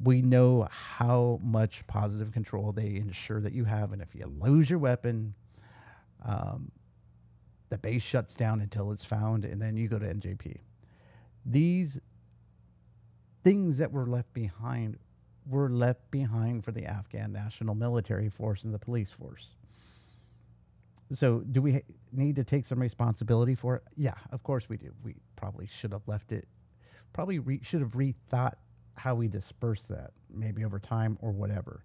we 0.00 0.20
know 0.22 0.68
how 0.70 1.40
much 1.42 1.86
positive 1.86 2.32
control 2.32 2.72
they 2.72 2.96
ensure 2.96 3.40
that 3.40 3.52
you 3.52 3.64
have. 3.64 3.92
And 3.92 4.02
if 4.02 4.14
you 4.14 4.26
lose 4.26 4.68
your 4.68 4.78
weapon, 4.78 5.34
um, 6.24 6.70
the 7.68 7.78
base 7.78 8.02
shuts 8.02 8.36
down 8.36 8.60
until 8.60 8.92
it's 8.92 9.04
found, 9.04 9.44
and 9.44 9.60
then 9.60 9.76
you 9.76 9.88
go 9.88 9.98
to 9.98 10.06
NJP. 10.06 10.58
These 11.44 12.00
things 13.42 13.78
that 13.78 13.92
were 13.92 14.06
left 14.06 14.32
behind 14.32 14.98
were 15.48 15.70
left 15.70 16.10
behind 16.10 16.64
for 16.64 16.72
the 16.72 16.84
Afghan 16.84 17.32
National 17.32 17.74
Military 17.74 18.28
Force 18.28 18.64
and 18.64 18.74
the 18.74 18.78
police 18.78 19.12
force. 19.12 19.50
So, 21.12 21.38
do 21.38 21.62
we 21.62 21.82
need 22.12 22.34
to 22.36 22.44
take 22.44 22.66
some 22.66 22.80
responsibility 22.80 23.54
for 23.54 23.76
it? 23.76 23.82
Yeah, 23.94 24.14
of 24.32 24.42
course 24.42 24.68
we 24.68 24.76
do. 24.76 24.92
We 25.04 25.14
probably 25.36 25.68
should 25.68 25.92
have 25.92 26.08
left 26.08 26.32
it, 26.32 26.46
probably 27.12 27.38
re- 27.38 27.60
should 27.62 27.80
have 27.80 27.92
rethought 27.92 28.54
how 28.96 29.14
we 29.14 29.28
disperse 29.28 29.84
that, 29.84 30.12
maybe 30.30 30.64
over 30.64 30.78
time 30.78 31.18
or 31.20 31.30
whatever. 31.30 31.84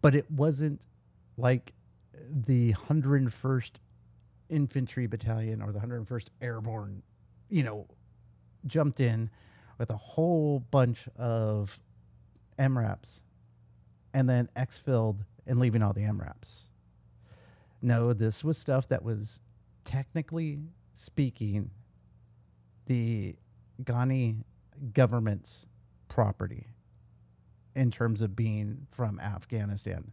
But 0.00 0.14
it 0.14 0.30
wasn't 0.30 0.86
like 1.36 1.72
the 2.30 2.72
101st 2.72 3.72
Infantry 4.48 5.06
Battalion 5.06 5.60
or 5.62 5.72
the 5.72 5.78
101st 5.78 6.26
Airborne, 6.40 7.02
you 7.48 7.62
know, 7.62 7.86
jumped 8.66 9.00
in 9.00 9.30
with 9.78 9.90
a 9.90 9.96
whole 9.96 10.60
bunch 10.70 11.08
of 11.16 11.78
MRAPs 12.58 13.20
and 14.12 14.28
then 14.28 14.48
exfilled 14.56 15.24
and 15.46 15.60
leaving 15.60 15.82
all 15.82 15.92
the 15.92 16.02
MRAPs. 16.02 16.62
No, 17.80 18.12
this 18.12 18.42
was 18.42 18.58
stuff 18.58 18.88
that 18.88 19.04
was 19.04 19.40
technically 19.84 20.58
speaking 20.92 21.70
the 22.86 23.36
Ghani 23.84 24.42
government's 24.92 25.68
property 26.08 26.66
in 27.74 27.90
terms 27.90 28.22
of 28.22 28.34
being 28.34 28.86
from 28.90 29.20
Afghanistan. 29.20 30.10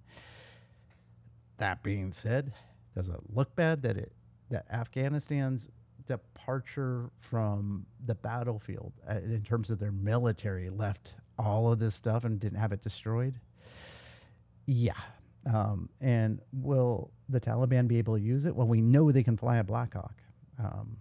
That 1.58 1.81
being 1.84 2.12
said, 2.12 2.53
does 2.95 3.10
it 3.10 3.19
look 3.34 3.55
bad 3.55 3.81
that 3.84 3.97
it 3.97 4.12
that 4.49 4.65
Afghanistan's 4.69 5.69
departure 6.05 7.10
from 7.19 7.86
the 8.05 8.15
battlefield 8.15 8.93
uh, 9.10 9.15
in 9.15 9.41
terms 9.41 9.69
of 9.69 9.79
their 9.79 9.91
military 9.91 10.69
left 10.69 11.15
all 11.39 11.71
of 11.71 11.79
this 11.79 11.95
stuff 11.95 12.25
and 12.25 12.39
didn't 12.39 12.60
have 12.60 12.71
it 12.71 12.81
destroyed? 12.81 13.39
Yeah. 14.67 14.93
Um, 15.51 15.89
and 16.01 16.39
will 16.53 17.12
the 17.29 17.39
Taliban 17.39 17.88
be 17.88 17.97
able 17.97 18.15
to 18.15 18.21
use 18.21 18.45
it? 18.45 18.55
Well, 18.55 18.67
we 18.67 18.81
know 18.81 19.12
they 19.12 19.23
can 19.23 19.38
fly 19.38 19.58
a 19.58 19.63
Black 19.63 19.93
Hawk. 19.93 20.21
Um, 20.60 20.97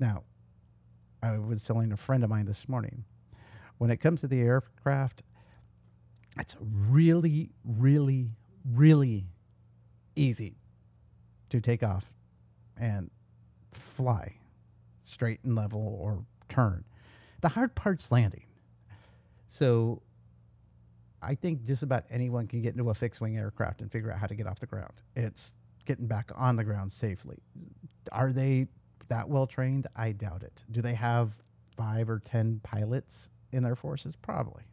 now, 0.00 0.24
I 1.28 1.38
was 1.38 1.62
telling 1.62 1.92
a 1.92 1.96
friend 1.96 2.24
of 2.24 2.30
mine 2.30 2.46
this 2.46 2.68
morning 2.68 3.04
when 3.78 3.90
it 3.90 3.98
comes 3.98 4.20
to 4.22 4.28
the 4.28 4.40
aircraft, 4.40 5.22
it's 6.38 6.56
really, 6.60 7.50
really, 7.64 8.28
really 8.74 9.26
easy 10.16 10.56
to 11.50 11.60
take 11.60 11.82
off 11.82 12.12
and 12.76 13.10
fly 13.70 14.36
straight 15.04 15.40
and 15.44 15.54
level 15.54 15.98
or 16.00 16.24
turn. 16.48 16.84
The 17.40 17.48
hard 17.48 17.74
part's 17.74 18.10
landing. 18.10 18.44
So 19.46 20.02
I 21.22 21.34
think 21.34 21.64
just 21.64 21.82
about 21.82 22.04
anyone 22.10 22.46
can 22.46 22.62
get 22.62 22.74
into 22.74 22.90
a 22.90 22.94
fixed 22.94 23.20
wing 23.20 23.36
aircraft 23.36 23.80
and 23.80 23.90
figure 23.90 24.12
out 24.12 24.18
how 24.18 24.26
to 24.26 24.34
get 24.34 24.46
off 24.46 24.60
the 24.60 24.66
ground. 24.66 24.94
It's 25.14 25.54
getting 25.84 26.06
back 26.06 26.30
on 26.34 26.56
the 26.56 26.64
ground 26.64 26.92
safely. 26.92 27.38
Are 28.12 28.32
they 28.32 28.66
that 29.08 29.28
well 29.28 29.46
trained? 29.46 29.86
I 29.96 30.12
doubt 30.12 30.42
it. 30.42 30.64
Do 30.70 30.80
they 30.80 30.94
have 30.94 31.32
five 31.76 32.08
or 32.08 32.18
10 32.18 32.60
pilots 32.62 33.30
in 33.52 33.62
their 33.62 33.76
forces? 33.76 34.16
Probably. 34.16 34.64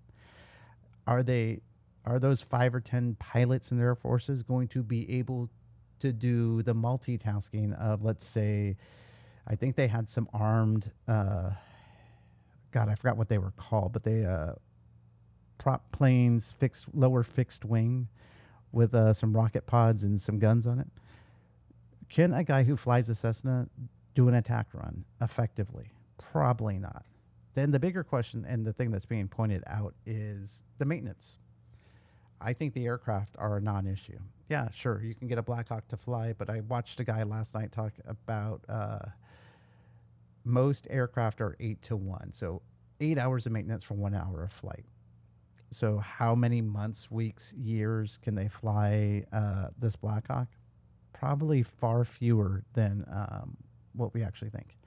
Are 1.07 1.23
they 1.23 1.61
are 2.05 2.19
those 2.19 2.41
five 2.41 2.75
or 2.75 2.79
10 2.79 3.15
pilots 3.19 3.71
in 3.71 3.79
their 3.79 3.95
forces 3.95 4.43
going 4.43 4.67
to 4.69 4.83
be 4.83 5.17
able 5.17 5.49
to 5.99 6.13
do 6.13 6.61
the 6.61 6.75
multitasking 6.75 7.73
of, 7.79 8.03
let's 8.03 8.25
say, 8.25 8.77
I 9.47 9.55
think 9.55 9.75
they 9.75 9.87
had 9.87 10.09
some 10.09 10.27
armed, 10.33 10.91
uh, 11.07 11.51
God, 12.71 12.89
I 12.89 12.95
forgot 12.95 13.17
what 13.17 13.29
they 13.29 13.37
were 13.37 13.53
called, 13.57 13.93
but 13.93 14.03
they 14.03 14.25
uh, 14.25 14.53
prop 15.57 15.91
planes, 15.91 16.51
fixed 16.51 16.87
lower 16.93 17.23
fixed 17.23 17.65
wing, 17.65 18.07
with 18.71 18.93
uh, 18.93 19.13
some 19.13 19.33
rocket 19.33 19.65
pods 19.65 20.03
and 20.03 20.19
some 20.19 20.37
guns 20.37 20.67
on 20.67 20.79
it. 20.79 20.87
Can 22.09 22.33
a 22.33 22.43
guy 22.43 22.63
who 22.63 22.75
flies 22.75 23.09
a 23.09 23.15
Cessna 23.15 23.67
do 24.15 24.27
an 24.27 24.33
attack 24.33 24.67
run 24.73 25.05
effectively? 25.21 25.91
Probably 26.17 26.79
not. 26.79 27.05
Then 27.53 27.71
the 27.71 27.79
bigger 27.79 28.03
question 28.03 28.45
and 28.47 28.65
the 28.65 28.73
thing 28.73 28.91
that's 28.91 29.05
being 29.05 29.27
pointed 29.27 29.63
out 29.67 29.93
is 30.05 30.63
the 30.77 30.85
maintenance. 30.85 31.37
I 32.41 32.53
think 32.53 32.73
the 32.73 32.85
aircraft 32.85 33.35
are 33.37 33.57
a 33.57 33.61
non-issue. 33.61 34.19
Yeah, 34.49 34.69
sure, 34.71 35.01
you 35.03 35.15
can 35.15 35.27
get 35.27 35.37
a 35.37 35.43
Black 35.43 35.69
Hawk 35.69 35.87
to 35.89 35.97
fly, 35.97 36.33
but 36.37 36.49
I 36.49 36.61
watched 36.61 36.99
a 36.99 37.03
guy 37.03 37.23
last 37.23 37.55
night 37.55 37.71
talk 37.71 37.93
about 38.07 38.61
uh, 38.67 38.99
most 40.43 40.87
aircraft 40.89 41.41
are 41.41 41.55
eight 41.59 41.81
to 41.83 41.95
one, 41.95 42.31
so 42.33 42.61
eight 42.99 43.17
hours 43.17 43.45
of 43.45 43.51
maintenance 43.51 43.83
for 43.83 43.95
one 43.95 44.13
hour 44.13 44.43
of 44.43 44.51
flight. 44.51 44.85
So, 45.71 45.97
how 45.97 46.35
many 46.35 46.61
months, 46.61 47.09
weeks, 47.09 47.51
years 47.53 48.19
can 48.21 48.35
they 48.35 48.47
fly 48.47 49.23
uh, 49.33 49.69
this 49.79 49.95
Black 49.95 50.27
Hawk? 50.27 50.47
probably 51.15 51.63
far 51.63 52.03
fewer 52.03 52.63
than 52.73 53.05
um, 53.11 53.55
what 53.95 54.13
we 54.13 54.23
actually 54.23 54.49
think. 54.49 54.77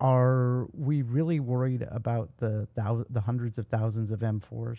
Are 0.00 0.66
we 0.72 1.02
really 1.02 1.38
worried 1.40 1.86
about 1.90 2.36
the 2.38 2.66
thou- 2.74 3.04
the 3.08 3.20
hundreds 3.20 3.58
of 3.58 3.66
thousands 3.68 4.10
of 4.10 4.20
M4s? 4.20 4.78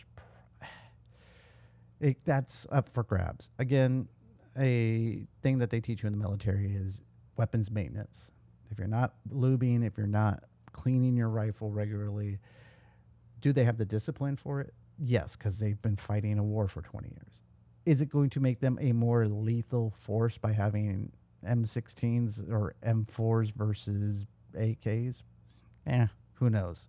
It, 2.00 2.18
that's 2.26 2.68
up 2.70 2.90
for 2.90 3.04
grabs. 3.04 3.50
Again, 3.60 4.10
a 4.60 5.26
thing 5.42 5.60
that 5.60 5.70
they 5.70 5.80
teach 5.80 6.04
you 6.04 6.08
in 6.08 6.14
the 6.14 6.20
military 6.20 6.76
is 6.76 7.02
weapons 7.38 7.72
maintenance. 7.72 8.30
If 8.70 8.78
you're 8.78 8.88
not 8.88 9.14
lubing, 9.34 9.86
if 9.86 9.98
you're 9.98 10.06
not 10.08 10.44
cleaning 10.74 11.16
your 11.16 11.30
rifle 11.30 11.72
regularly, 11.72 12.40
do 13.40 13.54
they 13.54 13.64
have 13.64 13.78
the 13.78 13.86
discipline 13.86 14.36
for 14.36 14.60
it? 14.60 14.74
Yes, 15.00 15.36
because 15.36 15.60
they've 15.60 15.82
been 15.82 15.96
fighting 15.96 16.38
a 16.40 16.44
war 16.44 16.68
for 16.68 16.82
20 16.82 17.08
years. 17.08 17.42
Is 17.86 18.02
it 18.02 18.10
going 18.10 18.30
to 18.32 18.40
make 18.40 18.60
them 18.60 18.78
a 18.82 18.92
more 18.92 19.28
lethal 19.28 19.94
force 20.02 20.38
by 20.38 20.52
having 20.52 21.12
M16s 21.44 22.50
or 22.52 22.76
M4s 22.86 23.54
versus 23.54 24.26
AKs? 24.56 25.22
Eh, 25.88 26.08
who 26.34 26.50
knows? 26.50 26.88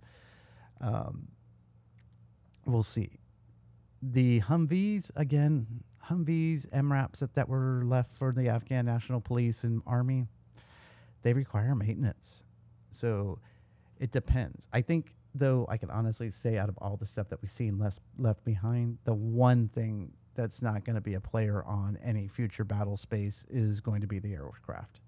Um, 0.80 1.28
we'll 2.66 2.82
see. 2.82 3.10
The 4.02 4.40
Humvees, 4.40 5.10
again, 5.16 5.66
Humvees, 6.08 6.68
MRAPs 6.70 7.20
that, 7.20 7.34
that 7.34 7.48
were 7.48 7.82
left 7.84 8.12
for 8.12 8.32
the 8.32 8.48
Afghan 8.48 8.84
National 8.84 9.20
Police 9.20 9.64
and 9.64 9.82
Army, 9.86 10.26
they 11.22 11.32
require 11.32 11.74
maintenance. 11.74 12.44
So 12.90 13.38
it 13.98 14.10
depends. 14.10 14.68
I 14.72 14.82
think, 14.82 15.14
though, 15.34 15.66
I 15.68 15.78
can 15.78 15.90
honestly 15.90 16.30
say 16.30 16.58
out 16.58 16.68
of 16.68 16.76
all 16.78 16.96
the 16.96 17.06
stuff 17.06 17.28
that 17.30 17.40
we've 17.40 17.50
seen 17.50 17.78
less 17.78 17.98
left 18.18 18.44
behind, 18.44 18.98
the 19.04 19.14
one 19.14 19.68
thing 19.68 20.12
that's 20.34 20.62
not 20.62 20.84
going 20.84 20.94
to 20.94 21.00
be 21.00 21.14
a 21.14 21.20
player 21.20 21.62
on 21.64 21.98
any 22.02 22.28
future 22.28 22.64
battle 22.64 22.96
space 22.96 23.44
is 23.48 23.80
going 23.80 24.00
to 24.00 24.06
be 24.06 24.18
the 24.18 24.34
aircraft. 24.34 25.00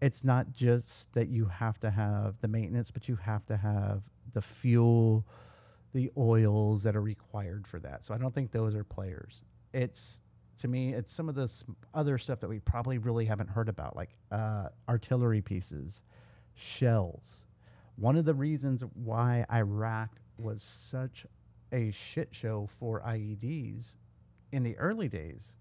It's 0.00 0.24
not 0.24 0.52
just 0.52 1.12
that 1.14 1.28
you 1.28 1.46
have 1.46 1.78
to 1.80 1.90
have 1.90 2.40
the 2.40 2.48
maintenance, 2.48 2.90
but 2.90 3.08
you 3.08 3.16
have 3.16 3.46
to 3.46 3.56
have 3.56 4.02
the 4.32 4.42
fuel, 4.42 5.26
the 5.92 6.10
oils 6.16 6.82
that 6.82 6.96
are 6.96 7.02
required 7.02 7.66
for 7.66 7.78
that. 7.80 8.02
So 8.02 8.14
I 8.14 8.18
don't 8.18 8.34
think 8.34 8.50
those 8.50 8.74
are 8.74 8.84
players. 8.84 9.44
It's 9.72 10.20
to 10.58 10.68
me, 10.68 10.92
it's 10.92 11.12
some 11.12 11.28
of 11.28 11.34
this 11.34 11.64
other 11.94 12.18
stuff 12.18 12.40
that 12.40 12.48
we 12.48 12.60
probably 12.60 12.98
really 12.98 13.24
haven't 13.24 13.48
heard 13.48 13.68
about, 13.68 13.96
like 13.96 14.10
uh, 14.30 14.68
artillery 14.88 15.40
pieces, 15.40 16.02
shells. 16.54 17.46
One 17.96 18.16
of 18.16 18.24
the 18.24 18.34
reasons 18.34 18.82
why 18.94 19.44
Iraq 19.52 20.10
was 20.38 20.62
such 20.62 21.26
a 21.72 21.90
shit 21.90 22.28
show 22.32 22.68
for 22.78 23.00
IEDs 23.00 23.96
in 24.52 24.62
the 24.62 24.76
early 24.78 25.08
days. 25.08 25.56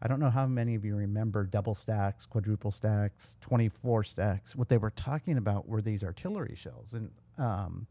I 0.00 0.06
don't 0.06 0.20
know 0.20 0.30
how 0.30 0.46
many 0.46 0.74
of 0.74 0.84
you 0.84 0.94
remember 0.94 1.44
double 1.44 1.74
stacks, 1.74 2.26
quadruple 2.26 2.70
stacks, 2.70 3.36
24 3.40 4.04
stacks. 4.04 4.54
What 4.54 4.68
they 4.68 4.76
were 4.76 4.90
talking 4.90 5.38
about 5.38 5.68
were 5.68 5.82
these 5.82 6.04
artillery 6.04 6.54
shells. 6.56 6.94
And 6.94 7.10
um, 7.36 7.86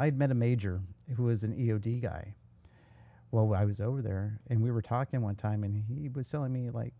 I 0.00 0.06
had 0.06 0.18
met 0.18 0.30
a 0.30 0.34
major 0.34 0.80
who 1.16 1.24
was 1.24 1.44
an 1.44 1.54
EOD 1.54 2.02
guy. 2.02 2.34
Well, 3.30 3.54
I 3.54 3.64
was 3.64 3.80
over 3.80 4.02
there 4.02 4.40
and 4.48 4.60
we 4.60 4.70
were 4.70 4.82
talking 4.82 5.20
one 5.22 5.36
time, 5.36 5.62
and 5.64 5.84
he 5.88 6.08
was 6.08 6.28
telling 6.28 6.52
me, 6.52 6.70
like, 6.70 6.94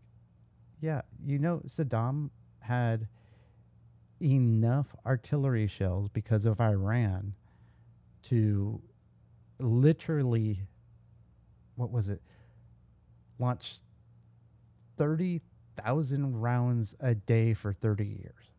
yeah, 0.81 1.03
you 1.25 1.39
know, 1.39 1.63
Saddam 1.67 2.31
had 2.61 3.09
enough 4.23 4.95
artillery 5.05 5.67
shells 5.67 6.09
because 6.09 6.45
of 6.45 6.61
Iran 6.61 7.35
to 8.25 8.81
literally, 9.59 10.61
what 11.75 11.91
was 11.91 12.09
it? 12.09 12.23
Launch 13.43 13.81
30,000 14.97 16.41
rounds 16.41 16.95
a 17.01 17.15
day 17.15 17.55
for 17.55 17.73
30 17.73 18.07
years. 18.07 18.53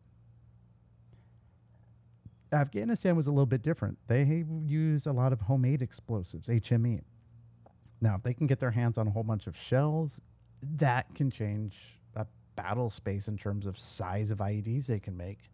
Afghanistan 2.52 3.16
was 3.16 3.26
a 3.26 3.30
little 3.30 3.46
bit 3.46 3.62
different. 3.62 3.98
They 4.06 4.44
use 4.66 5.06
a 5.06 5.12
lot 5.12 5.32
of 5.32 5.40
homemade 5.40 5.82
explosives, 5.82 6.48
HME. 6.48 7.00
Now, 8.00 8.16
if 8.16 8.22
they 8.22 8.34
can 8.34 8.46
get 8.46 8.60
their 8.60 8.70
hands 8.70 8.98
on 8.98 9.08
a 9.08 9.10
whole 9.10 9.22
bunch 9.22 9.46
of 9.46 9.56
shells, 9.56 10.20
that 10.76 11.12
can 11.14 11.30
change 11.30 11.98
a 12.14 12.26
battle 12.54 12.90
space 12.90 13.26
in 13.28 13.38
terms 13.38 13.66
of 13.66 13.78
size 13.78 14.30
of 14.30 14.38
IEDs 14.38 14.86
they 14.86 15.00
can 15.00 15.16
make. 15.16 15.50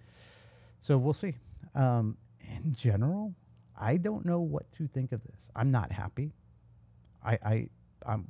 So 0.80 0.98
we'll 0.98 1.12
see. 1.12 1.36
Um, 1.74 2.16
in 2.40 2.74
general, 2.74 3.34
I 3.78 3.96
don't 3.96 4.26
know 4.26 4.40
what 4.40 4.70
to 4.72 4.88
think 4.88 5.12
of 5.12 5.22
this. 5.22 5.48
I'm 5.54 5.70
not 5.70 5.92
happy. 5.92 6.32
I, 7.24 7.38
I 7.44 7.68
I'm 8.06 8.26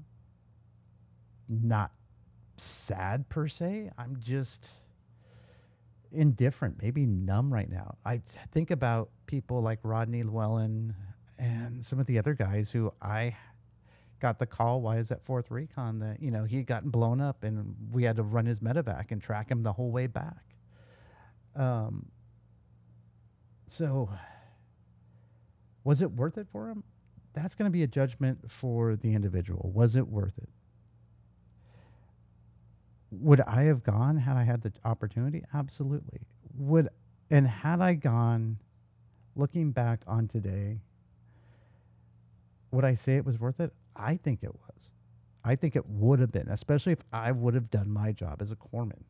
not 1.50 1.90
sad 2.56 3.28
per 3.28 3.48
se. 3.48 3.90
I'm 3.98 4.16
just 4.20 4.70
indifferent, 6.12 6.80
maybe 6.80 7.06
numb 7.06 7.52
right 7.52 7.70
now. 7.70 7.96
I 8.04 8.22
think 8.52 8.70
about 8.70 9.10
people 9.26 9.60
like 9.62 9.80
Rodney 9.82 10.22
Llewellyn 10.22 10.94
and 11.38 11.84
some 11.84 11.98
of 11.98 12.06
the 12.06 12.18
other 12.18 12.34
guys 12.34 12.70
who 12.70 12.92
I 13.00 13.36
got 14.20 14.38
the 14.38 14.46
call 14.46 14.82
Why 14.82 14.94
is 14.94 14.98
was 14.98 15.12
at 15.12 15.24
Fourth 15.24 15.50
Recon 15.50 15.98
that 16.00 16.22
you 16.22 16.30
know 16.30 16.44
he 16.44 16.58
had 16.58 16.66
gotten 16.66 16.90
blown 16.90 17.20
up 17.20 17.42
and 17.42 17.74
we 17.90 18.04
had 18.04 18.16
to 18.16 18.22
run 18.22 18.46
his 18.46 18.60
medevac 18.60 19.10
and 19.10 19.22
track 19.22 19.50
him 19.50 19.62
the 19.62 19.72
whole 19.72 19.90
way 19.90 20.06
back. 20.06 20.44
Um. 21.56 22.06
So, 23.68 24.10
was 25.84 26.02
it 26.02 26.10
worth 26.10 26.36
it 26.36 26.48
for 26.50 26.68
him? 26.68 26.82
That's 27.34 27.54
going 27.54 27.66
to 27.66 27.72
be 27.72 27.84
a 27.84 27.86
judgment 27.86 28.50
for 28.50 28.96
the 28.96 29.14
individual. 29.14 29.70
Was 29.72 29.94
it 29.94 30.08
worth 30.08 30.36
it? 30.38 30.48
Would 33.10 33.40
I 33.42 33.64
have 33.64 33.82
gone 33.82 34.18
had 34.18 34.36
I 34.36 34.44
had 34.44 34.62
the 34.62 34.72
opportunity? 34.84 35.44
Absolutely. 35.52 36.20
Would 36.56 36.88
and 37.30 37.46
had 37.46 37.80
I 37.80 37.94
gone 37.94 38.58
looking 39.36 39.72
back 39.72 40.02
on 40.06 40.28
today, 40.28 40.80
would 42.70 42.84
I 42.84 42.94
say 42.94 43.16
it 43.16 43.24
was 43.24 43.38
worth 43.38 43.60
it? 43.60 43.72
I 43.96 44.16
think 44.16 44.42
it 44.42 44.54
was. 44.54 44.94
I 45.44 45.56
think 45.56 45.74
it 45.76 45.86
would 45.88 46.20
have 46.20 46.32
been, 46.32 46.48
especially 46.48 46.92
if 46.92 47.00
I 47.12 47.32
would 47.32 47.54
have 47.54 47.70
done 47.70 47.90
my 47.90 48.12
job 48.12 48.42
as 48.42 48.52
a 48.52 48.56
corpsman, 48.56 49.02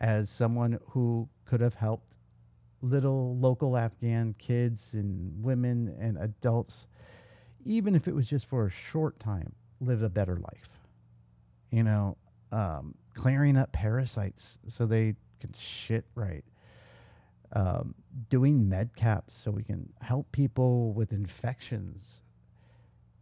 as 0.00 0.28
someone 0.28 0.78
who 0.88 1.28
could 1.44 1.60
have 1.60 1.74
helped 1.74 2.16
little 2.82 3.36
local 3.36 3.76
Afghan 3.76 4.34
kids 4.38 4.94
and 4.94 5.44
women 5.44 5.94
and 6.00 6.18
adults, 6.18 6.86
even 7.64 7.94
if 7.94 8.08
it 8.08 8.14
was 8.14 8.28
just 8.28 8.46
for 8.46 8.66
a 8.66 8.70
short 8.70 9.18
time, 9.20 9.52
live 9.80 10.02
a 10.02 10.08
better 10.08 10.36
life. 10.36 10.68
You 11.70 11.84
know, 11.84 12.16
um, 12.52 12.94
clearing 13.14 13.56
up 13.56 13.72
parasites 13.72 14.58
so 14.66 14.86
they 14.86 15.14
can 15.40 15.52
shit 15.56 16.04
right. 16.14 16.44
Um, 17.52 17.94
doing 18.28 18.68
med 18.68 18.94
caps 18.94 19.34
so 19.34 19.50
we 19.50 19.64
can 19.64 19.92
help 20.00 20.30
people 20.30 20.92
with 20.92 21.12
infections. 21.12 22.22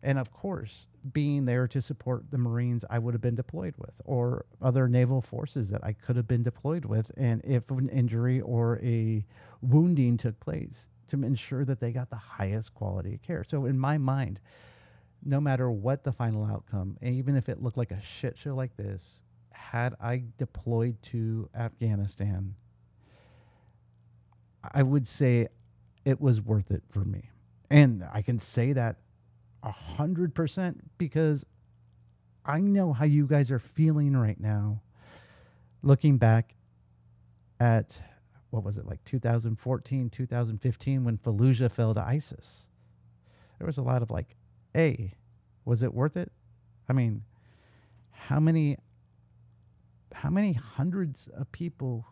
And 0.03 0.19
of 0.19 0.33
course, 0.33 0.87
being 1.13 1.47
there 1.47 1.67
to 1.69 1.81
support 1.81 2.31
the 2.31 2.39
Marines 2.39 2.85
I 2.89 2.99
would 2.99 3.15
have 3.15 3.21
been 3.21 3.35
deployed 3.35 3.75
with 3.79 4.01
or 4.05 4.45
other 4.61 4.87
naval 4.87 5.21
forces 5.21 5.71
that 5.71 5.83
I 5.83 5.93
could 5.93 6.17
have 6.17 6.29
been 6.29 6.43
deployed 6.43 6.85
with. 6.85 7.11
And 7.17 7.41
if 7.45 7.71
an 7.71 7.89
injury 7.89 8.41
or 8.41 8.79
a 8.83 9.25
wounding 9.61 10.17
took 10.17 10.39
place, 10.41 10.89
to 11.09 11.25
ensure 11.25 11.65
that 11.65 11.81
they 11.81 11.91
got 11.91 12.11
the 12.11 12.17
highest 12.17 12.75
quality 12.75 13.15
of 13.15 13.23
care. 13.23 13.45
So, 13.45 13.67
in 13.67 13.79
my 13.79 13.99
mind, 13.99 14.41
no 15.25 15.41
matter 15.41 15.71
what 15.71 16.05
the 16.05 16.13
final 16.13 16.45
outcome, 16.45 16.97
and 17.03 17.15
even 17.15 17.37
if 17.37 17.49
it 17.49 17.63
looked 17.63 17.77
like 17.77 17.91
a 17.91 18.01
shit 18.01 18.37
show 18.39 18.55
like 18.55 18.77
this, 18.77 19.23
had 19.51 19.95
I 20.01 20.23
deployed 20.39 21.03
to 21.05 21.49
Afghanistan, 21.55 22.55
I 24.73 24.83
would 24.83 25.07
say 25.07 25.49
it 26.05 26.21
was 26.21 26.41
worth 26.41 26.71
it 26.71 26.83
for 26.89 27.01
me. 27.01 27.31
And 27.71 28.05
I 28.13 28.23
can 28.23 28.39
say 28.39 28.73
that 28.73 28.97
a 29.63 29.71
hundred 29.71 30.35
percent 30.35 30.83
because 30.97 31.45
I 32.45 32.61
know 32.61 32.93
how 32.93 33.05
you 33.05 33.27
guys 33.27 33.51
are 33.51 33.59
feeling 33.59 34.17
right 34.17 34.41
now. 34.41 34.81
Looking 35.83 36.17
back 36.17 36.55
at 37.61 38.01
what 38.51 38.65
was 38.65 38.79
it 38.79 38.87
like 38.87 39.05
2014, 39.05 40.09
2015 40.11 41.05
when 41.05 41.19
Fallujah 41.19 41.71
fell 41.71 41.93
to 41.95 42.01
ISIS. 42.01 42.67
There 43.59 43.67
was 43.67 43.79
a 43.79 43.83
lot 43.83 44.03
of 44.03 44.11
like, 44.11 44.37
hey, 44.79 45.13
was 45.65 45.83
it 45.83 45.93
worth 45.93 46.17
it? 46.17 46.31
I 46.89 46.93
mean, 46.93 47.25
how 48.13 48.39
many 48.39 48.77
how 50.13 50.31
many 50.31 50.53
hundreds 50.53 51.29
of 51.37 51.51
people 51.51 52.07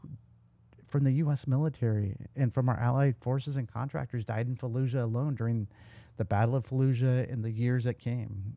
from 0.89 1.05
the 1.05 1.13
U.S. 1.13 1.47
military 1.47 2.17
and 2.35 2.53
from 2.53 2.69
our 2.69 2.77
allied 2.79 3.15
forces 3.21 3.57
and 3.57 3.73
contractors 3.73 4.25
died 4.25 4.49
in 4.49 4.57
Fallujah 4.57 5.05
alone 5.05 5.37
during 5.37 5.69
the 6.17 6.25
Battle 6.25 6.57
of 6.57 6.67
Fallujah 6.67 7.33
and 7.33 7.45
the 7.45 7.53
years 7.53 7.85
that 7.85 8.01
came. 8.01 8.57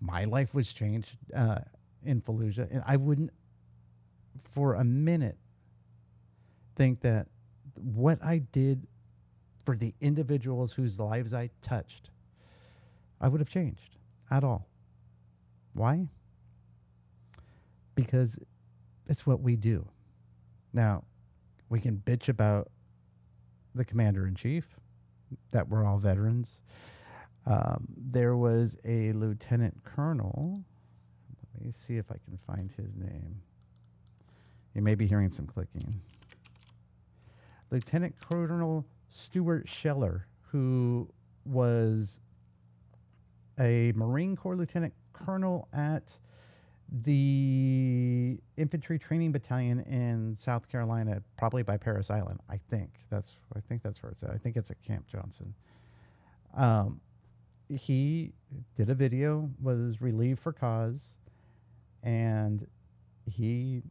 My 0.00 0.24
life 0.24 0.54
was 0.54 0.72
changed 0.72 1.18
uh, 1.36 1.58
in 2.02 2.22
Fallujah, 2.22 2.66
and 2.70 2.82
I 2.86 2.96
wouldn't, 2.96 3.30
for 4.42 4.74
a 4.74 4.84
minute, 4.84 5.36
think 6.76 7.02
that 7.02 7.26
what 7.74 8.18
I 8.24 8.38
did 8.38 8.86
for 9.66 9.76
the 9.76 9.92
individuals 10.00 10.72
whose 10.72 10.98
lives 10.98 11.34
I 11.34 11.50
touched, 11.60 12.10
I 13.20 13.28
would 13.28 13.40
have 13.40 13.50
changed 13.50 13.96
at 14.30 14.44
all. 14.44 14.68
Why? 15.74 16.08
because 18.00 18.38
it's 19.06 19.26
what 19.26 19.40
we 19.40 19.56
do. 19.56 19.86
Now, 20.72 21.04
we 21.68 21.80
can 21.80 22.02
bitch 22.04 22.28
about 22.28 22.68
the 23.74 23.84
commander 23.84 24.26
in 24.26 24.34
chief, 24.34 24.66
that 25.50 25.68
we're 25.68 25.84
all 25.84 25.98
veterans. 25.98 26.60
Um, 27.46 27.86
there 27.96 28.36
was 28.36 28.76
a 28.84 29.12
lieutenant 29.12 29.84
colonel. 29.84 30.64
Let 31.54 31.64
me 31.64 31.70
see 31.70 31.96
if 31.96 32.10
I 32.10 32.16
can 32.24 32.36
find 32.36 32.72
his 32.72 32.96
name. 32.96 33.42
You 34.74 34.82
may 34.82 34.94
be 34.94 35.06
hearing 35.06 35.30
some 35.30 35.46
clicking. 35.46 36.00
Lieutenant 37.70 38.14
Colonel 38.18 38.86
Stuart 39.08 39.68
Scheller, 39.68 40.26
who 40.48 41.08
was 41.44 42.20
a 43.60 43.92
Marine 43.94 44.34
Corps 44.36 44.56
lieutenant 44.56 44.94
colonel 45.12 45.68
at 45.72 46.18
the 47.02 48.38
infantry 48.56 48.98
training 48.98 49.30
battalion 49.30 49.80
in 49.80 50.34
South 50.36 50.68
Carolina, 50.68 51.22
probably 51.36 51.62
by 51.62 51.76
Parris 51.76 52.10
Island. 52.10 52.40
I 52.48 52.58
think 52.70 52.90
that's 53.10 53.36
I 53.54 53.60
think 53.60 53.82
that's 53.82 54.02
where 54.02 54.10
it's 54.10 54.22
at. 54.22 54.30
I 54.30 54.36
think 54.36 54.56
it's 54.56 54.70
at 54.70 54.80
Camp 54.82 55.06
Johnson. 55.06 55.54
Um, 56.56 57.00
he 57.68 58.32
did 58.74 58.90
a 58.90 58.94
video, 58.94 59.48
was 59.62 60.00
relieved 60.00 60.40
for 60.40 60.52
cause, 60.52 61.14
and 62.02 62.66
he 63.26 63.82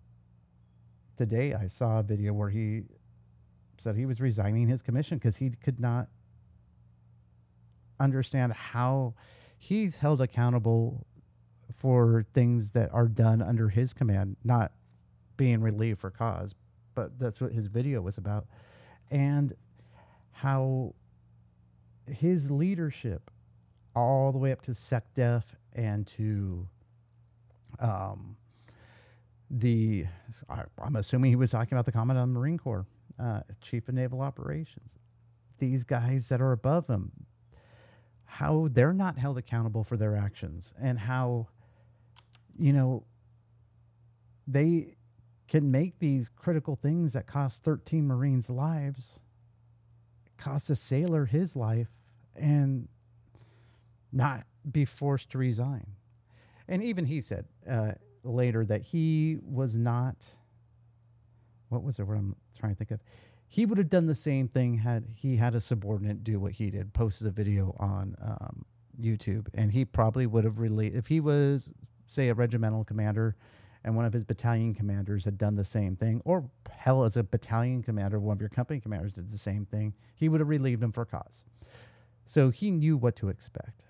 today 1.15 1.53
I 1.53 1.67
saw 1.67 1.99
a 1.99 2.03
video 2.03 2.34
where 2.34 2.49
he 2.49 2.84
said 3.78 3.95
he 3.95 4.05
was 4.05 4.20
resigning 4.20 4.67
his 4.67 4.82
commission 4.82 5.17
because 5.17 5.38
he 5.38 5.51
could 5.51 5.80
not 5.80 6.09
understand 7.99 8.51
how 8.51 9.13
he's 9.60 9.97
held 9.97 10.22
accountable 10.22 11.05
for 11.76 12.26
things 12.34 12.72
that 12.72 12.91
are 12.93 13.07
done 13.07 13.41
under 13.41 13.70
his 13.70 13.93
command, 13.93 14.38
not 14.43 14.72
being 15.38 15.62
relieved 15.62 15.99
for 15.99 16.10
cause, 16.10 16.55
but 16.95 17.20
that's 17.20 17.39
what 17.39 17.51
his 17.51 17.68
video 17.68 18.01
was 18.01 18.18
about. 18.18 18.47
And 19.12 19.53
how 20.32 20.95
his 22.07 22.49
leadership, 22.49 23.30
all 23.95 24.32
the 24.32 24.38
way 24.38 24.51
up 24.51 24.62
to 24.64 24.72
SecDef 24.72 25.43
and 25.74 26.07
to 26.07 26.68
um, 27.80 28.38
the, 29.49 30.05
I'm 30.82 30.95
assuming 30.95 31.32
he 31.32 31.36
was 31.36 31.51
talking 31.51 31.74
about 31.74 31.86
the 31.86 31.91
Commandant 31.91 32.24
of 32.24 32.34
the 32.34 32.39
Marine 32.39 32.57
Corps, 32.57 32.86
uh, 33.20 33.41
Chief 33.62 33.88
of 33.89 33.95
Naval 33.95 34.22
Operations. 34.22 34.95
These 35.60 35.84
guys 35.84 36.30
that 36.30 36.41
are 36.41 36.53
above 36.53 36.88
him, 36.88 37.12
how 38.30 38.69
they're 38.71 38.93
not 38.93 39.17
held 39.17 39.38
accountable 39.38 39.84
for 39.84 39.97
their 39.97 40.15
actions 40.15 40.73
and 40.80 40.97
how 40.99 41.47
you 42.59 42.73
know, 42.73 43.03
they 44.45 44.95
can 45.47 45.71
make 45.71 45.97
these 45.99 46.30
critical 46.30 46.75
things 46.75 47.13
that 47.13 47.25
cost 47.25 47.63
13 47.63 48.05
Marines' 48.05 48.49
lives, 48.49 49.19
cost 50.38 50.69
a 50.69 50.75
sailor 50.75 51.25
his 51.25 51.55
life, 51.55 51.88
and 52.36 52.88
not 54.11 54.43
be 54.69 54.86
forced 54.86 55.32
to 55.32 55.38
resign. 55.38 55.88
And 56.67 56.84
even 56.84 57.05
he 57.05 57.21
said 57.21 57.45
uh, 57.67 57.93
later 58.23 58.65
that 58.65 58.82
he 58.82 59.38
was 59.41 59.75
not, 59.75 60.15
what 61.69 61.82
was 61.82 61.97
it, 61.97 62.03
what 62.03 62.17
I'm 62.17 62.36
trying 62.59 62.73
to 62.73 62.77
think 62.77 62.91
of? 62.91 62.99
He 63.49 63.65
would 63.65 63.77
have 63.77 63.89
done 63.89 64.05
the 64.05 64.15
same 64.15 64.47
thing 64.47 64.75
had 64.77 65.05
he 65.13 65.35
had 65.35 65.55
a 65.55 65.61
subordinate 65.61 66.23
do 66.23 66.39
what 66.39 66.53
he 66.53 66.69
did, 66.69 66.93
posted 66.93 67.27
a 67.27 67.31
video 67.31 67.75
on 67.79 68.15
um, 68.21 68.65
YouTube, 69.01 69.47
and 69.53 69.71
he 69.71 69.85
probably 69.85 70.27
would 70.27 70.43
have 70.43 70.59
really, 70.59 70.87
if 70.87 71.07
he 71.07 71.19
was 71.19 71.73
say, 72.09 72.29
a 72.29 72.33
regimental 72.33 72.83
commander 72.83 73.35
and 73.83 73.95
one 73.95 74.05
of 74.05 74.11
his 74.11 74.25
battalion 74.25 74.73
commanders 74.73 75.23
had 75.23 75.37
done 75.37 75.55
the 75.55 75.63
same 75.63 75.95
thing, 75.95 76.21
or 76.25 76.49
hell, 76.69 77.05
as 77.05 77.15
a 77.15 77.23
battalion 77.23 77.81
commander, 77.81 78.19
one 78.19 78.35
of 78.35 78.41
your 78.41 78.49
company 78.49 78.79
commanders 78.79 79.13
did 79.13 79.29
the 79.29 79.37
same 79.37 79.65
thing, 79.65 79.93
he 80.15 80.27
would 80.27 80.41
have 80.41 80.49
relieved 80.49 80.83
him 80.83 80.91
for 80.91 81.05
cause. 81.05 81.45
So 82.25 82.49
he 82.49 82.71
knew 82.71 82.97
what 82.97 83.15
to 83.17 83.29
expect. 83.29 83.85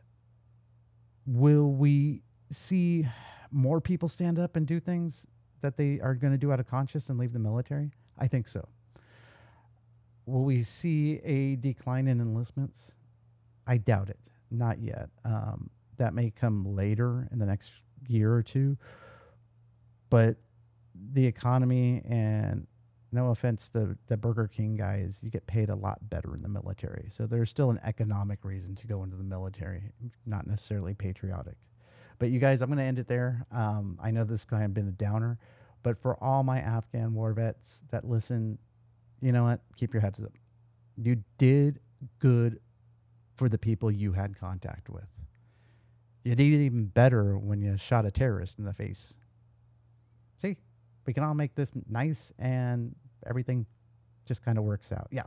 Will 1.25 1.71
we 1.71 2.21
see 2.51 3.07
more 3.51 3.81
people 3.81 4.07
stand 4.07 4.37
up 4.37 4.55
and 4.55 4.67
do 4.67 4.79
things 4.79 5.25
that 5.61 5.75
they 5.75 5.99
are 6.01 6.13
going 6.13 6.33
to 6.33 6.37
do 6.37 6.51
out 6.51 6.59
of 6.59 6.67
conscience 6.67 7.09
and 7.09 7.17
leave 7.17 7.33
the 7.33 7.39
military? 7.39 7.91
I 8.17 8.27
think 8.27 8.47
so. 8.47 8.67
Will 10.29 10.43
we 10.43 10.63
see 10.63 11.19
a 11.23 11.55
decline 11.55 12.07
in 12.07 12.21
enlistments? 12.21 12.93
I 13.67 13.77
doubt 13.77 14.09
it. 14.09 14.19
Not 14.51 14.79
yet. 14.79 15.09
Um, 15.25 15.69
that 15.97 16.13
may 16.13 16.31
come 16.31 16.75
later 16.75 17.27
in 17.31 17.39
the 17.39 17.45
next 17.45 17.69
year 18.07 18.33
or 18.33 18.43
two. 18.43 18.77
But 20.09 20.37
the 21.13 21.25
economy 21.25 22.01
and 22.07 22.67
no 23.11 23.29
offense 23.29 23.69
the 23.69 23.97
the 24.07 24.17
Burger 24.17 24.47
King 24.47 24.75
guys, 24.75 25.19
you 25.23 25.29
get 25.29 25.45
paid 25.47 25.69
a 25.69 25.75
lot 25.75 25.97
better 26.09 26.35
in 26.35 26.41
the 26.41 26.49
military. 26.49 27.07
So 27.11 27.25
there's 27.25 27.49
still 27.49 27.71
an 27.71 27.79
economic 27.83 28.43
reason 28.43 28.75
to 28.75 28.87
go 28.87 29.03
into 29.03 29.15
the 29.15 29.23
military, 29.23 29.91
not 30.25 30.47
necessarily 30.47 30.93
patriotic. 30.93 31.55
But 32.19 32.29
you 32.29 32.39
guys, 32.39 32.61
I'm 32.61 32.69
going 32.69 32.77
to 32.79 32.83
end 32.83 32.99
it 32.99 33.07
there. 33.07 33.45
Um, 33.51 33.97
I 34.01 34.11
know 34.11 34.25
this 34.25 34.45
guy 34.45 34.63
of 34.63 34.73
been 34.73 34.89
a 34.89 34.91
downer, 34.91 35.39
but 35.83 35.97
for 35.97 36.21
all 36.23 36.43
my 36.43 36.59
Afghan 36.59 37.13
war 37.13 37.33
vets 37.33 37.81
that 37.91 38.05
listen, 38.05 38.59
you 39.21 39.31
know 39.31 39.43
what? 39.43 39.61
Keep 39.75 39.93
your 39.93 40.01
heads 40.01 40.21
up. 40.21 40.31
You 40.97 41.23
did 41.37 41.79
good 42.19 42.59
for 43.35 43.49
the 43.49 43.57
people 43.57 43.91
you 43.91 44.11
had 44.11 44.37
contact 44.37 44.89
with. 44.89 45.07
You 46.23 46.35
did 46.35 46.43
even 46.43 46.85
better 46.85 47.37
when 47.37 47.61
you 47.61 47.77
shot 47.77 48.05
a 48.05 48.11
terrorist 48.11 48.59
in 48.59 48.65
the 48.65 48.73
face. 48.73 49.15
See, 50.37 50.57
we 51.05 51.13
can 51.13 51.23
all 51.23 51.33
make 51.33 51.55
this 51.55 51.71
nice 51.89 52.33
and 52.37 52.95
everything 53.25 53.65
just 54.25 54.43
kind 54.43 54.57
of 54.57 54.63
works 54.63 54.91
out. 54.91 55.07
Yeah. 55.11 55.23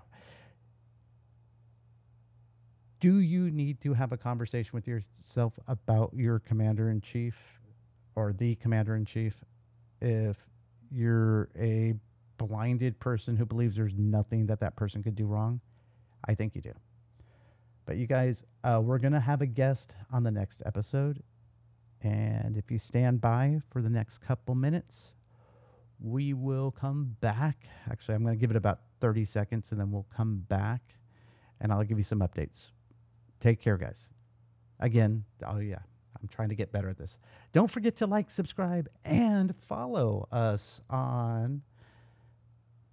Do 3.00 3.18
you 3.18 3.50
need 3.50 3.80
to 3.80 3.94
have 3.94 4.12
a 4.12 4.16
conversation 4.16 4.70
with 4.74 4.86
yourself 4.86 5.58
about 5.66 6.12
your 6.14 6.38
commander 6.38 6.90
in 6.90 7.00
chief 7.00 7.34
or 8.14 8.32
the 8.32 8.54
commander 8.56 8.94
in 8.94 9.04
chief 9.04 9.40
if 10.00 10.36
you're 10.90 11.48
a 11.58 11.94
blinded 12.46 12.98
person 12.98 13.36
who 13.36 13.46
believes 13.46 13.76
there's 13.76 13.94
nothing 13.96 14.46
that 14.46 14.60
that 14.60 14.76
person 14.76 15.02
could 15.02 15.14
do 15.14 15.26
wrong? 15.26 15.60
I 16.24 16.34
think 16.34 16.54
you 16.54 16.62
do. 16.62 16.72
But 17.84 17.96
you 17.96 18.06
guys, 18.06 18.44
uh, 18.62 18.80
we're 18.82 18.98
going 18.98 19.12
to 19.12 19.20
have 19.20 19.40
a 19.42 19.46
guest 19.46 19.94
on 20.12 20.22
the 20.22 20.30
next 20.30 20.62
episode. 20.64 21.22
And 22.02 22.56
if 22.56 22.70
you 22.70 22.78
stand 22.78 23.20
by 23.20 23.60
for 23.70 23.80
the 23.82 23.90
next 23.90 24.18
couple 24.18 24.54
minutes, 24.54 25.14
we 26.00 26.32
will 26.32 26.70
come 26.72 27.16
back. 27.20 27.68
Actually, 27.90 28.16
I'm 28.16 28.24
going 28.24 28.36
to 28.36 28.40
give 28.40 28.50
it 28.50 28.56
about 28.56 28.80
30 29.00 29.24
seconds 29.24 29.72
and 29.72 29.80
then 29.80 29.90
we'll 29.90 30.06
come 30.14 30.44
back 30.48 30.82
and 31.60 31.72
I'll 31.72 31.84
give 31.84 31.98
you 31.98 32.04
some 32.04 32.20
updates. 32.20 32.70
Take 33.40 33.60
care, 33.60 33.76
guys. 33.76 34.10
Again, 34.80 35.24
oh, 35.46 35.58
yeah, 35.58 35.78
I'm 36.20 36.28
trying 36.28 36.48
to 36.48 36.56
get 36.56 36.72
better 36.72 36.88
at 36.88 36.98
this. 36.98 37.18
Don't 37.52 37.70
forget 37.70 37.96
to 37.96 38.06
like, 38.06 38.30
subscribe, 38.30 38.88
and 39.04 39.54
follow 39.68 40.28
us 40.32 40.80
on 40.90 41.62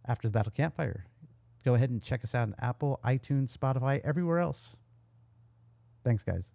After 0.10 0.28
the 0.28 0.32
Battle 0.32 0.52
Campfire. 0.52 1.06
Go 1.64 1.76
ahead 1.76 1.92
and 1.92 2.02
check 2.02 2.24
us 2.24 2.34
out 2.34 2.48
on 2.48 2.56
Apple, 2.60 3.00
iTunes, 3.06 3.56
Spotify, 3.56 4.02
everywhere 4.04 4.40
else. 4.40 4.76
Thanks, 6.04 6.24
guys. 6.24 6.52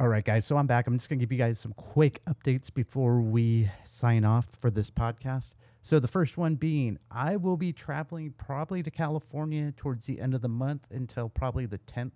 All 0.00 0.06
right, 0.06 0.24
guys. 0.24 0.46
So 0.46 0.56
I'm 0.56 0.68
back. 0.68 0.86
I'm 0.86 0.96
just 0.96 1.08
going 1.08 1.18
to 1.18 1.26
give 1.26 1.32
you 1.32 1.38
guys 1.38 1.58
some 1.58 1.72
quick 1.72 2.20
updates 2.26 2.72
before 2.72 3.20
we 3.20 3.68
sign 3.82 4.24
off 4.24 4.46
for 4.60 4.70
this 4.70 4.90
podcast. 4.90 5.54
So, 5.82 5.98
the 5.98 6.06
first 6.06 6.36
one 6.38 6.54
being, 6.54 6.98
I 7.10 7.34
will 7.34 7.56
be 7.56 7.72
traveling 7.72 8.32
probably 8.38 8.80
to 8.84 8.92
California 8.92 9.72
towards 9.76 10.06
the 10.06 10.20
end 10.20 10.34
of 10.34 10.40
the 10.40 10.48
month 10.48 10.86
until 10.92 11.28
probably 11.28 11.66
the 11.66 11.78
10th 11.78 12.12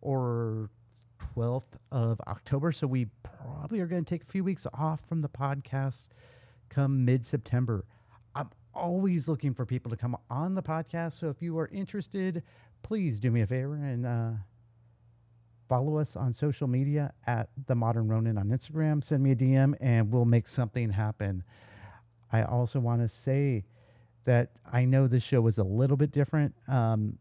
or 0.00 0.70
12th 1.36 1.74
of 1.90 2.18
October. 2.28 2.72
So, 2.72 2.86
we 2.86 3.08
probably 3.22 3.80
are 3.80 3.86
going 3.86 4.06
to 4.06 4.08
take 4.08 4.22
a 4.22 4.32
few 4.32 4.42
weeks 4.42 4.66
off 4.72 5.04
from 5.06 5.20
the 5.20 5.28
podcast 5.28 6.08
come 6.70 7.04
mid 7.04 7.26
September. 7.26 7.84
I'm 8.34 8.48
always 8.72 9.28
looking 9.28 9.52
for 9.52 9.66
people 9.66 9.90
to 9.90 9.98
come 9.98 10.16
on 10.30 10.54
the 10.54 10.62
podcast. 10.62 11.12
So, 11.12 11.28
if 11.28 11.42
you 11.42 11.58
are 11.58 11.68
interested, 11.68 12.42
please 12.82 13.20
do 13.20 13.30
me 13.30 13.42
a 13.42 13.46
favor 13.46 13.74
and, 13.74 14.06
uh, 14.06 14.30
follow 15.72 15.96
us 15.96 16.16
on 16.16 16.34
social 16.34 16.68
media 16.68 17.14
at 17.26 17.48
the 17.66 17.74
Modern 17.74 18.06
Ronin 18.06 18.36
on 18.36 18.50
Instagram. 18.50 19.02
Send 19.02 19.22
me 19.22 19.30
a 19.30 19.34
DM 19.34 19.74
and 19.80 20.12
we'll 20.12 20.26
make 20.26 20.46
something 20.46 20.90
happen. 20.90 21.42
I 22.30 22.42
also 22.42 22.78
want 22.78 23.00
to 23.00 23.08
say 23.08 23.64
that 24.26 24.50
I 24.70 24.84
know 24.84 25.06
this 25.06 25.22
show 25.22 25.40
was 25.40 25.56
a 25.56 25.64
little 25.64 25.96
bit 25.96 26.12
different. 26.12 26.54
Um, 26.68 27.16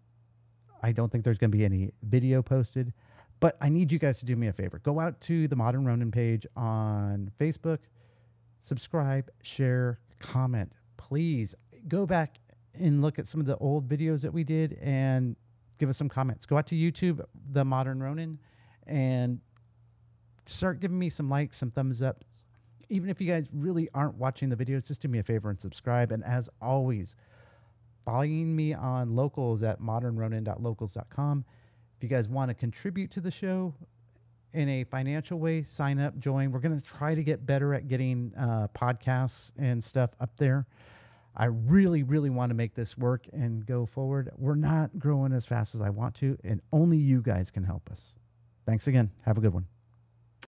I 0.84 0.92
don't 0.92 1.10
think 1.10 1.24
there's 1.24 1.38
going 1.38 1.50
to 1.50 1.58
be 1.58 1.64
any 1.64 1.94
video 2.04 2.42
posted, 2.42 2.92
but 3.40 3.56
I 3.62 3.70
need 3.70 3.90
you 3.90 4.00
guys 4.00 4.20
to 4.20 4.26
do 4.26 4.36
me 4.36 4.48
a 4.48 4.54
favor. 4.54 4.80
Go 4.80 5.00
out 5.00 5.22
to 5.22 5.48
the 5.48 5.56
Modern 5.56 5.86
Ronin 5.86 6.12
page 6.12 6.46
on 6.58 7.32
Facebook, 7.40 7.80
subscribe, 8.60 9.32
share, 9.42 9.98
comment. 10.20 10.74
Please 10.98 11.56
go 11.88 12.06
back 12.06 12.42
and 12.74 13.02
look 13.02 13.18
at 13.18 13.28
some 13.28 13.40
of 13.40 13.48
the 13.48 13.56
old 13.60 13.88
videos 13.88 14.22
that 14.24 14.34
we 14.34 14.44
did 14.44 14.78
and 14.82 15.38
give 15.82 15.90
us 15.90 15.98
some 15.98 16.08
comments. 16.10 16.46
Go 16.46 16.58
out 16.58 16.68
to 16.68 16.76
YouTube, 16.76 17.26
The 17.54 17.66
Modern 17.66 18.04
Ronin, 18.04 18.38
and 18.86 19.40
start 20.46 20.80
giving 20.80 21.00
me 21.00 21.10
some 21.10 21.28
likes, 21.28 21.58
some 21.58 21.72
thumbs 21.72 22.04
up. 22.04 22.24
Even 22.90 23.10
if 23.10 23.20
you 23.20 23.26
guys 23.26 23.48
really 23.52 23.90
aren't 23.96 24.14
watching 24.14 24.48
the 24.48 24.56
videos, 24.56 24.88
just 24.88 25.02
do 25.02 25.08
me 25.08 25.18
a 25.18 25.24
favor 25.24 25.50
and 25.50 25.60
subscribe. 25.60 26.12
And 26.12 26.24
as 26.24 26.52
always, 26.62 27.16
following 28.06 28.56
me 28.56 28.76
on 28.76 29.16
locals 29.16 29.64
at 29.64 29.82
modernronin.locals.com. 29.82 31.46
If 31.98 32.04
you 32.04 32.10
guys 32.10 32.30
want 32.30 32.50
to 32.50 32.54
contribute 32.54 33.10
to 33.12 33.20
the 33.20 33.32
show 33.32 33.74
in 34.54 34.70
a 34.70 34.84
financial 34.84 35.40
way, 35.40 35.64
sign 35.64 35.98
up, 35.98 36.16
join. 36.20 36.52
We're 36.52 36.60
going 36.60 36.80
to 36.80 36.86
try 36.86 37.16
to 37.16 37.24
get 37.24 37.44
better 37.48 37.74
at 37.74 37.88
getting 37.88 38.34
uh, 38.38 38.68
podcasts 38.76 39.52
and 39.58 39.84
stuff 39.84 40.12
up 40.20 40.38
there. 40.38 40.68
I 41.36 41.46
really, 41.46 42.04
really 42.04 42.30
want 42.30 42.50
to 42.50 42.56
make 42.56 42.76
this 42.76 42.98
work 42.98 43.26
and 43.32 43.66
go 43.66 43.86
forward. 43.86 44.32
We're 44.38 44.56
not 44.56 45.00
growing 45.00 45.32
as 45.32 45.46
fast 45.46 45.76
as 45.76 45.82
I 45.82 45.90
want 45.90 46.16
to, 46.16 46.38
and 46.44 46.62
only 46.74 46.98
you 46.98 47.22
guys 47.22 47.52
can 47.52 47.64
help 47.64 47.90
us. 47.90 48.14
Thanks 48.66 48.88
again. 48.88 49.12
Have 49.26 49.38
a 49.38 49.42
good 49.42 49.54
one. 49.54 49.66